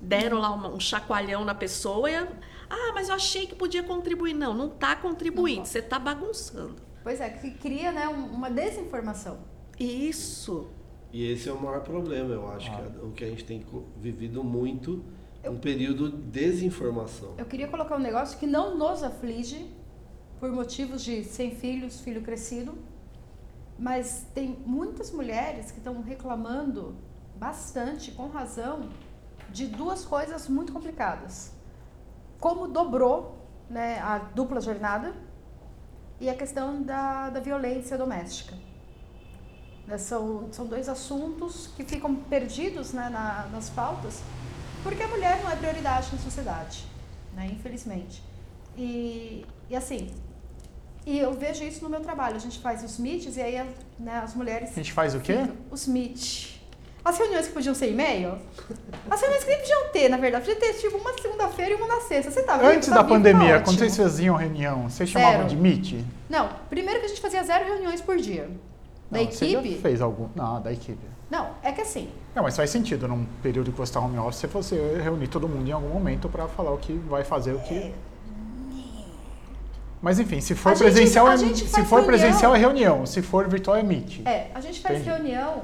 [0.00, 4.34] deram lá uma- um chacoalhão na pessoa e ah, mas eu achei que podia contribuir.
[4.34, 6.76] Não, não está contribuindo, você está bagunçando.
[7.02, 9.38] Pois é, que cria né, um- uma desinformação.
[9.78, 10.66] Isso.
[11.12, 12.76] E esse é o maior problema, eu acho, Ah.
[12.76, 13.64] que é o que a gente tem
[13.96, 15.04] vivido muito,
[15.50, 17.34] um período de desinformação.
[17.38, 19.70] Eu queria colocar um negócio que não nos aflige
[20.40, 22.76] por motivos de sem filhos, filho crescido,
[23.78, 26.94] mas tem muitas mulheres que estão reclamando
[27.36, 28.88] bastante, com razão,
[29.50, 31.52] de duas coisas muito complicadas.
[32.40, 33.38] Como dobrou
[33.68, 35.14] né, a dupla jornada
[36.20, 38.54] e a questão da, da violência doméstica.
[39.86, 44.22] Né, São, são dois assuntos que ficam perdidos né, na- nas pautas
[44.84, 46.84] porque a mulher não é prioridade na sociedade,
[47.34, 48.22] né, infelizmente.
[48.76, 50.10] E, e assim,
[51.06, 52.36] e eu vejo isso no meu trabalho.
[52.36, 53.56] A gente faz os meets e aí
[53.98, 54.70] né, as mulheres.
[54.70, 55.38] A gente faz o quê?
[55.38, 56.52] ficam- Os meets.
[57.04, 58.38] As reuniões que podiam ser e-mail.
[59.10, 60.46] As reuniões que nem podiam ter, na verdade.
[60.46, 62.30] Podia ter tipo uma segunda-feira e uma na sexta.
[62.30, 65.20] Você tá Antes tá da vivo, pandemia, quando vocês faziam reunião, vocês Zero.
[65.24, 66.02] chamavam de meet?
[66.30, 68.48] Não, primeiro que a gente fazia zero reuniões por dia.
[69.10, 69.82] Da Não, Você já equipe.
[69.82, 70.28] fez algum?
[70.34, 70.98] Não, da equipe.
[71.30, 74.42] Não, é que assim, Não, mas faz sentido num período que você está home office
[74.50, 77.92] você reunir todo mundo em algum momento para falar o que vai fazer, o que.
[80.02, 82.04] Mas enfim, se for A gente- presencial, a é, gente se for reunião.
[82.06, 84.20] presencial é reunião, se for virtual é meet.
[84.26, 85.08] É, a gente faz Entendi.
[85.10, 85.62] reunião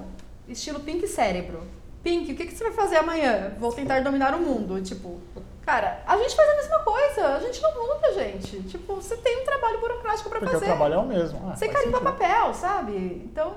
[0.49, 1.61] estilo Pink Cérebro.
[2.03, 3.53] Pink, o que, que você vai fazer amanhã?
[3.61, 4.81] Vou tentar dominar o mundo.
[4.81, 5.21] Tipo,
[5.61, 7.27] cara, a gente faz a mesma coisa.
[7.37, 8.63] A gente não muda, gente.
[8.63, 10.57] Tipo, você tem um trabalho burocrático Porque fazer.
[10.57, 11.39] o trabalho é o mesmo.
[11.51, 12.17] Ah, Você carimba sentido.
[12.17, 12.97] papel, sabe?
[13.31, 13.57] Então,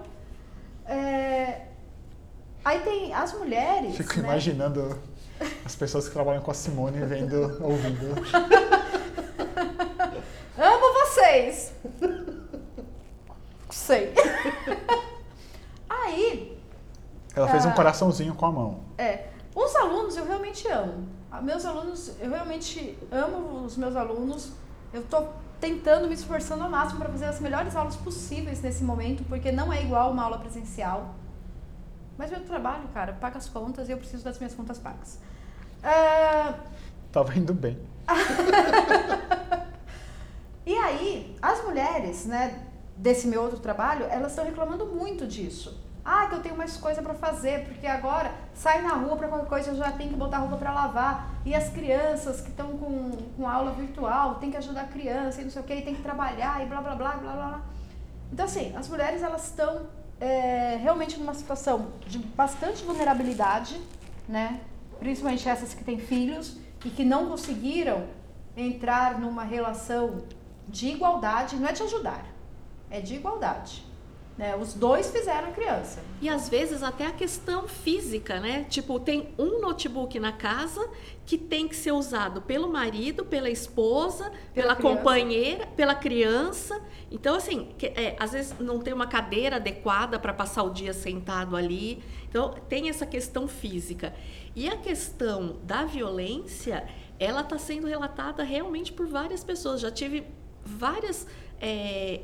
[0.85, 1.61] é...
[2.65, 4.23] Aí tem as mulheres, Fico né?
[4.23, 4.97] imaginando
[5.65, 8.15] as pessoas que trabalham com a Simone vendo, ouvindo.
[10.57, 11.73] Amo vocês!
[13.69, 14.13] Sei.
[15.89, 16.57] Aí,
[17.35, 17.73] Ela fez um Ah.
[17.73, 18.79] coraçãozinho com a mão.
[18.97, 19.25] É,
[19.55, 21.07] os alunos eu realmente amo.
[21.31, 24.51] Ah, Meus alunos, eu realmente amo os meus alunos.
[24.93, 29.23] Eu estou tentando, me esforçando ao máximo para fazer as melhores aulas possíveis nesse momento,
[29.27, 31.15] porque não é igual uma aula presencial.
[32.17, 35.19] Mas meu trabalho, cara, paga as contas e eu preciso das minhas contas pagas.
[35.83, 36.55] Ah,
[37.11, 37.77] Tava indo bem.
[40.65, 42.63] E aí, as mulheres, né,
[42.95, 45.77] desse meu outro trabalho, elas estão reclamando muito disso.
[46.05, 49.47] Ah, que eu tenho mais coisa para fazer, porque agora sai na rua para qualquer
[49.47, 51.31] coisa, eu já tenho que botar roupa para lavar.
[51.45, 55.43] E as crianças que estão com, com aula virtual, tem que ajudar a criança e
[55.43, 57.33] não sei o que, tem que trabalhar e blá blá blá blá.
[57.33, 57.61] blá.
[58.31, 59.87] Então, assim, as mulheres elas estão
[60.23, 63.77] é, realmente numa situação de bastante vulnerabilidade,
[64.25, 64.61] né?
[64.97, 66.55] Principalmente essas que têm filhos
[66.85, 68.07] e que não conseguiram
[68.55, 70.23] entrar numa relação
[70.65, 72.23] de igualdade, não é de ajudar,
[72.89, 73.85] é de igualdade.
[74.35, 74.55] Né?
[74.55, 75.99] Os dois fizeram a criança.
[76.19, 78.65] E às vezes até a questão física, né?
[78.67, 80.89] Tipo, tem um notebook na casa
[81.23, 86.81] que tem que ser usado pelo marido, pela esposa, Pela pela, companheira, pela criança.
[87.11, 90.93] Então, assim, que- é, às vezes não tem uma cadeira adequada para passar o dia
[90.93, 92.01] sentado ali.
[92.27, 94.15] Então, tem essa questão física.
[94.55, 96.87] E a questão da violência,
[97.19, 99.79] ela está sendo relatada realmente por várias pessoas.
[99.79, 100.23] Já tive
[100.65, 101.27] várias.
[101.61, 102.21] é,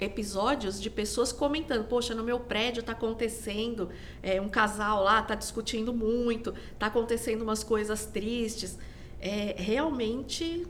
[0.00, 3.90] episódios de pessoas comentando, poxa, no meu prédio está acontecendo,
[4.22, 8.78] é, um casal lá está discutindo muito, está acontecendo umas coisas tristes.
[9.20, 10.66] É, realmente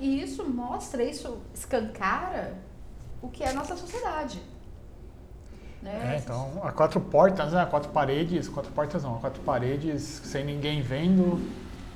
[0.00, 2.58] E isso mostra, isso escancara
[3.22, 4.40] o que é a nossa sociedade.
[5.82, 6.14] Né?
[6.14, 7.62] É, então, a quatro portas, né?
[7.62, 11.40] A quatro paredes, quatro portas não, a quatro paredes, sem ninguém vendo.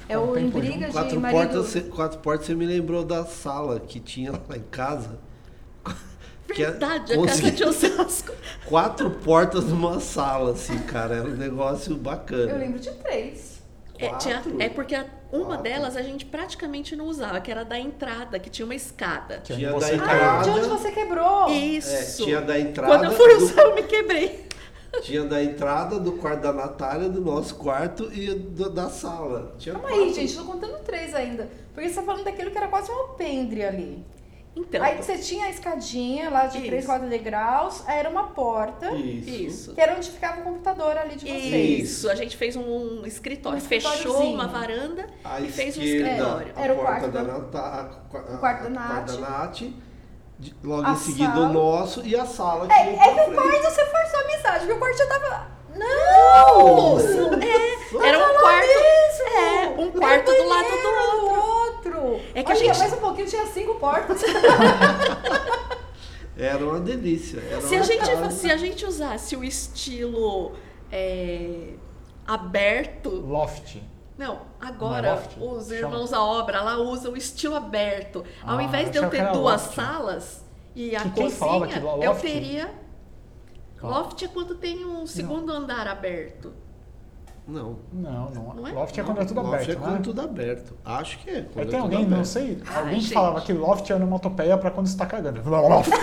[0.09, 1.53] É um o em briga de Quatro marido...
[1.53, 5.19] portas, quatro portas, você me lembrou da sala que tinha lá em casa.
[6.53, 8.33] Que é- verdade, a casa de Osasco.
[8.67, 11.17] Quatro portas numa sala, assim, cara.
[11.17, 12.51] Era um negócio bacana.
[12.53, 13.61] Eu lembro de três.
[13.99, 14.61] É, tinha- Quatro?
[14.61, 15.63] é porque a- uma Quatro.
[15.63, 19.39] delas a gente praticamente não usava, que era da entrada, que tinha uma escada.
[19.45, 20.41] Que Tinha da entrada.
[20.41, 21.49] Ah, de onde você quebrou?
[21.49, 22.25] É, Isso.
[22.25, 22.93] tinha da entrada.
[22.93, 24.47] Quando eu fui do- usar, eu me quebrei.
[25.03, 29.55] Tinha da entrada do quarto da Natália, do nosso quarto e do- da sala.
[29.59, 30.05] Tinha Calma quatro.
[30.05, 31.49] aí, gente, tô contando três ainda.
[31.73, 34.05] Porque você tá falando daquilo que era quase um alpendre ali.
[34.55, 36.87] Então, Aí você tinha a escadinha lá de três, Isso.
[36.87, 39.31] quatro degraus, aí era uma porta, Isso.
[39.31, 39.75] isso.
[39.75, 41.85] que era onde ficava o computador ali de vocês.
[41.91, 46.53] Isso, a gente fez um escritório, Um fechou uma varanda À e fez um escritório.
[46.55, 48.89] a Era o porta quarto da da- Nata- a, a- o quarto da Nath.
[48.89, 49.63] quarto da Nath,
[50.39, 51.47] de- logo A em seguida sala.
[51.49, 54.73] o nosso e a sala É, é que o quarto você forçou a amizade, porque
[54.75, 55.47] o quarto já tava.
[55.75, 56.99] Não!
[57.41, 58.69] É, era um quarto.
[59.25, 60.89] É, um quarto do lado do
[61.31, 61.53] outro.
[62.07, 62.21] outro.
[62.35, 64.23] É que a Olha, gente- mais um pouquinho tinha cinco portas.
[66.37, 67.41] Era uma delícia.
[67.41, 68.31] Era Se a, uma gente, casa.
[68.31, 70.53] se a gente usasse o estilo
[70.91, 71.75] é,
[72.27, 73.11] aberto.
[73.11, 73.77] Loft.
[74.17, 75.37] Não, Não agora é loft?
[75.39, 75.75] os Chama.
[75.77, 78.25] irmãos da obra lá usam o estilo aberto.
[78.43, 79.75] Ao Ah, invés de eu ter duas loft.
[79.75, 80.45] salas
[80.75, 82.71] e a Que cozinha, eu teria.
[83.83, 86.53] Loft é quando tem um segundo andar aberto.
[87.47, 87.77] Não.
[87.93, 88.55] Não, não.
[88.55, 88.73] Não é?
[88.73, 90.03] Loft é quando é tudo Loft aberto, é não quando é?
[90.03, 90.77] tudo aberto.
[90.85, 91.45] Acho que é.
[91.53, 92.25] Quando Tem é alguém, não aberto.
[92.27, 93.15] sei, Ai, alguém que gente.
[93.15, 95.43] falava que loft é onomatopeia pra quando você tá cagando.
[95.49, 95.91] Loft.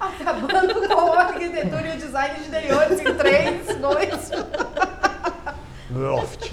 [0.00, 4.30] Acabando com a arquitetura e o design de interiores em 3, 2.
[5.90, 6.52] Loft.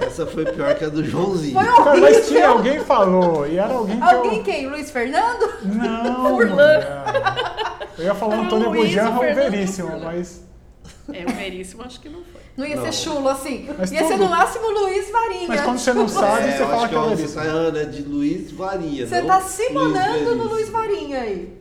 [0.00, 1.54] Essa foi pior que a do Joãozinho.
[1.54, 4.42] Cara, mas tinha alguém que falou, e era alguém que Alguém eu...
[4.44, 4.66] quem?
[4.66, 5.48] Luiz Fernando?
[5.62, 6.48] Não, Furlan.
[6.50, 7.04] mulher.
[7.98, 10.44] Eu ia falar Antônio Fernando Veríssimo, mas...
[11.12, 12.40] É, o Veríssimo acho que não foi.
[12.56, 12.84] Não ia Não.
[12.84, 13.68] ser chulo assim.
[13.76, 15.48] Mas ia ser tudo- no máximo Luiz Varinha.
[15.48, 17.42] Mas quando você não sabe, É, você eu fala acho que é você Veríssimo.
[17.72, 19.06] tá é de Luiz Varinha.
[19.06, 20.44] Você não tá se Luiz monando no.
[20.44, 21.58] Luiz Varinha aí.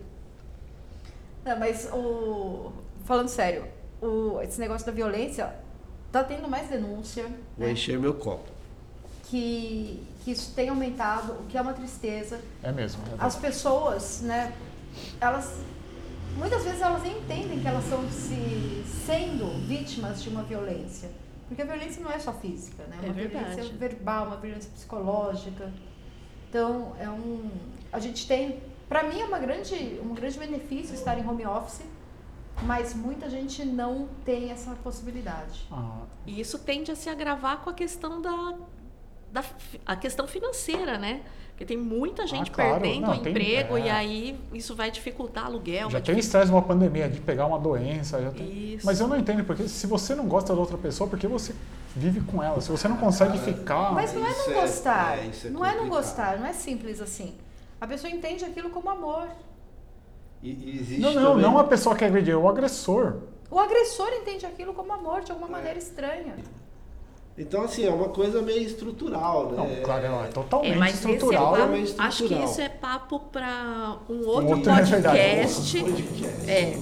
[1.43, 2.72] Não, mas o.
[3.05, 3.65] Falando sério,
[4.01, 4.39] o...
[4.43, 5.53] esse negócio da violência
[6.11, 7.23] tá tendo mais denúncia.
[7.57, 7.73] Vou né?
[7.73, 8.49] encher meu copo.
[9.23, 12.39] Que, que isso tem aumentado, o que é uma tristeza.
[12.61, 13.01] É mesmo.
[13.11, 14.53] é As pessoas, né,
[15.19, 15.51] elas.
[16.38, 21.10] Muitas vezes elas nem entendem que elas estão se sendo vítimas de uma violência.
[21.48, 22.98] Porque a violência não é só física, né?
[23.02, 23.45] É Uma verdade.
[23.56, 25.72] violência verbal, uma violência psicológica.
[26.49, 27.49] Então, é um.
[27.91, 28.60] A gente tem.
[28.88, 31.82] Para mim, é uma grande, um grande benefício estar em home office,
[32.64, 35.66] mas muita gente não tem essa possibilidade.
[35.72, 38.53] Ah, E isso tende a se agravar com a questão da,
[39.32, 39.44] da
[39.86, 41.22] a questão financeira, né?
[41.52, 42.82] Porque tem muita gente Ah, claro.
[42.82, 43.82] perdendo Não, o tem- emprego é.
[43.82, 45.90] e aí isso vai dificultar aluguel.
[45.91, 48.20] já tem estresse de uma pandemia, de pegar uma doença.
[48.22, 48.86] já tem- Isso.
[48.86, 51.53] Mas eu não entendo, porque se você não gosta da outra pessoa, por que você
[51.95, 52.60] vive com ela?
[52.62, 53.94] Se você não consegue ficar...
[53.94, 55.18] Mas não é não é- gostar.
[55.20, 57.36] é, é não é não gostar, não é simples assim.
[57.80, 59.28] A pessoa entende aquilo como amor.
[60.41, 63.18] E, existe Não, não, também- não a pessoa que agrediu, o agressor.
[63.52, 66.36] O agressor entende aquilo como amor de alguma maneira estranha.
[67.41, 69.57] Então, assim, é uma coisa meio estrutural, né?
[69.57, 71.43] Não, claro, é totalmente É, mas esse é estrutural.
[71.45, 72.43] papo, Totalmente acho que estrutural.
[72.51, 75.77] isso é papo para um outro, outro, é podcast.
[75.80, 76.51] um outro podcast.
[76.51, 76.77] É.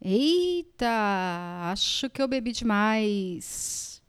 [0.00, 4.02] Eita, acho que eu bebi demais.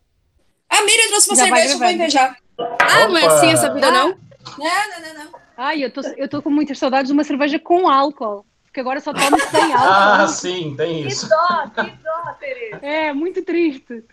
[0.69, 2.37] A Miriam trouxe uma Já vai cerveja, eu vou invejar.
[2.59, 4.09] Ah, não é assim essa vida, não?
[4.09, 4.17] Não,
[4.57, 5.22] não, não, não.
[5.57, 8.45] Ai, eu tô, eu tô com muitas saudades de uma cerveja com álcool.
[8.65, 10.27] Porque agora só tomo sem Ah, álcool.
[10.29, 11.29] sim, tem Que isso.
[11.29, 12.79] dó, que dó, Tereza.
[12.81, 14.03] É, muito triste.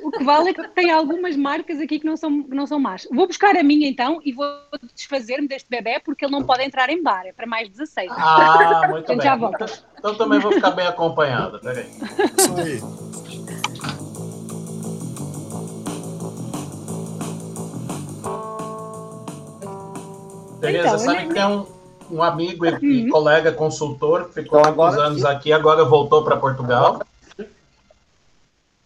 [0.00, 2.78] O que vale é que tem algumas marcas aqui que não são, que não são
[2.78, 3.08] más.
[3.10, 4.46] Vou buscar a minha então e vou
[4.94, 8.12] desfazer-me deste bebê porque ele não pode entrar em bar, é para mais 16.
[8.12, 9.26] Ah, muito Gente, bem.
[9.26, 9.64] já volto.
[9.98, 11.86] Então também vou ficar bem acompanhado, peraí.
[12.36, 13.45] Isso aí.
[20.60, 21.66] Tereza, Então, sabe eu que tem um,
[22.10, 23.10] um amigo e, e Uhum.
[23.10, 25.26] colega consultor que ficou Então, agora anos sim.
[25.26, 27.00] aqui, agora voltou para Portugal.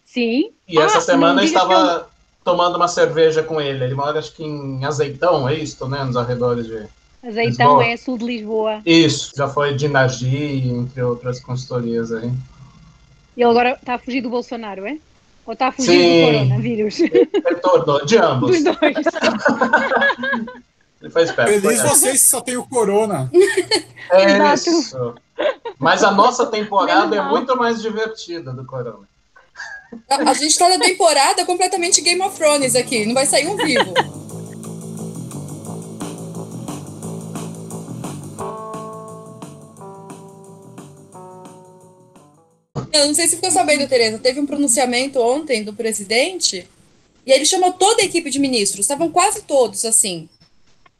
[0.05, 0.51] Sim.
[0.67, 2.07] E essa Ah, semana não eu estava
[2.43, 3.83] tomando uma cerveja com ele.
[3.83, 6.03] Ele mora, acho que em Azeitão, é isso, né?
[6.03, 6.85] Nos arredores de.
[7.23, 7.85] Azeitão Lisboa.
[7.85, 8.81] é sul de Lisboa.
[8.85, 12.31] Isso, já foi de Nagi, entre outras consultorias aí.
[13.37, 14.97] Ele agora está a fugir do Bolsonaro, é?
[15.45, 16.19] Ou está a fugir Sim.
[16.19, 16.97] do coronavírus?
[16.97, 18.51] Retornou, de ambos.
[18.51, 18.97] Dos dois.
[21.01, 21.51] Ele foi esperto.
[21.51, 23.29] foi Feliz vocês que só tem o corona.
[24.11, 25.15] É isso.
[25.79, 29.07] Mas a nossa temporada é muito mais divertida do Corona.
[30.09, 33.57] A, a gente tá na temporada completamente Game of Thrones aqui, não vai sair um
[33.57, 33.93] vivo.
[42.93, 46.67] Eu não sei se ficou sabendo, Tereza, teve um pronunciamento ontem do presidente
[47.25, 50.29] e ele chamou toda a equipe de ministros, estavam quase todos assim.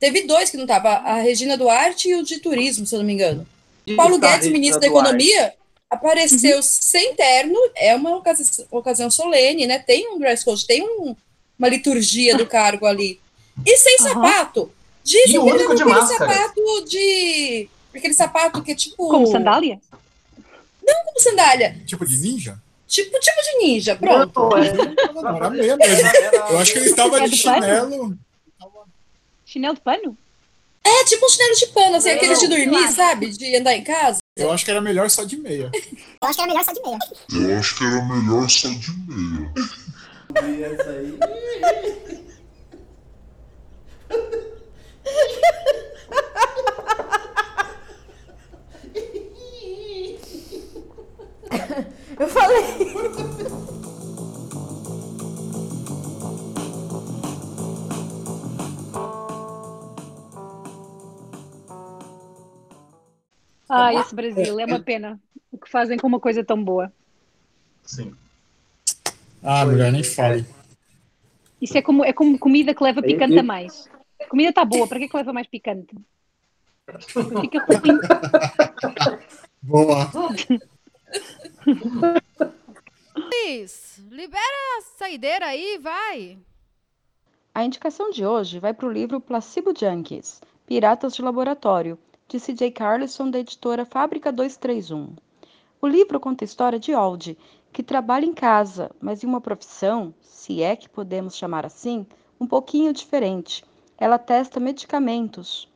[0.01, 3.05] Teve dois que não estavam, a Regina Duarte e o de turismo, se eu não
[3.05, 3.47] me engano.
[3.87, 4.87] E Paulo tá, Guedes, Regina ministro da.
[4.87, 5.53] Economia,
[5.89, 6.61] apareceu Uhum.
[6.63, 9.77] sem terno, é uma ocasi- ocasião solene, né?
[9.79, 11.15] Tem um dress code, tem um-
[11.57, 13.19] uma liturgia do cargo ali.
[13.65, 14.13] E sem Aham.
[14.13, 14.71] sapato.
[15.05, 16.33] E Dizem o que ele único tava de máscara.
[16.33, 17.69] sapato de.
[17.95, 19.07] Aquele sapato que é tipo.
[19.07, 19.79] Como sandália?
[21.05, 21.75] Como sandália.
[21.85, 22.57] Tipo de ninja?
[22.87, 24.39] Tipo, tipo de ninja, pronto.
[24.39, 24.73] Não, é-
[25.13, 26.09] Não, era meio mesmo.
[26.49, 27.55] Eu acho que ele estava É de pano?
[27.61, 28.17] chinelo.
[29.51, 30.17] Chinelo de pano?
[30.81, 32.91] É tipo um chinelo de pano, assim, Não, aqueles de dormir, claro.
[32.93, 33.29] sabe?
[33.31, 34.19] De andar em casa.
[34.37, 35.69] Eu acho que era melhor só de meia.
[35.73, 36.73] Eu acho que era melhor só
[38.69, 39.51] de meia.
[40.41, 41.19] E essa aí.
[63.97, 65.19] Ah, esse Brasil, é uma pena.
[65.51, 66.91] O que fazem com uma coisa tão boa.
[67.83, 68.15] Sim.
[69.43, 70.45] Ah, melhor nem fale.
[71.61, 73.87] Isso é como, é como comida que leva picante a mais.
[74.19, 75.95] A comida está boa, para que é que leva mais picante?
[77.41, 77.99] Fica ruim.
[79.61, 80.11] Boa.
[83.15, 86.37] Luiz, libera a saideira aí, vai.
[87.53, 91.99] A indicação de hoje vai para o livro Placebo Junkies, Piratas de Laboratório,
[92.31, 92.71] de C.J.
[92.71, 95.17] Carlson, da editora Fábrica 231.
[95.81, 97.37] O livro conta a história de Aldi,
[97.73, 102.07] que trabalha em casa, mas em uma profissão, se é que podemos chamar assim,
[102.39, 103.65] um pouquinho diferente.
[103.97, 105.67] Ela testa medicamentos.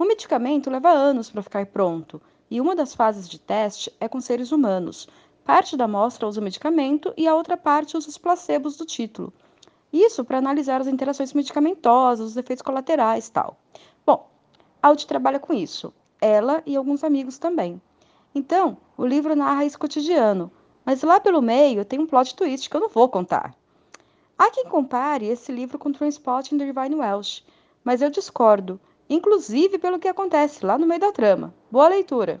[0.00, 4.18] Um medicamento leva anos para ficar pronto, e uma das fases de teste é com
[4.18, 5.06] seres humanos.
[5.44, 9.30] Parte da amostra usa o medicamento e a outra parte usa os placebos do título.
[9.92, 13.58] Isso para analisar as interações medicamentosas, os efeitos colaterais tal.
[14.06, 14.26] Bom,
[14.80, 17.80] Audi trabalha com isso, ela e alguns amigos também.
[18.34, 20.50] Então, o livro narra esse cotidiano,
[20.84, 23.54] mas lá pelo meio tem um plot twist que eu não vou contar.
[24.38, 27.42] Há quem compare esse livro com Transpotting the Divine Welsh,
[27.82, 28.80] mas eu discordo,
[29.10, 31.52] inclusive pelo que acontece lá no meio da trama.
[31.70, 32.40] Boa leitura!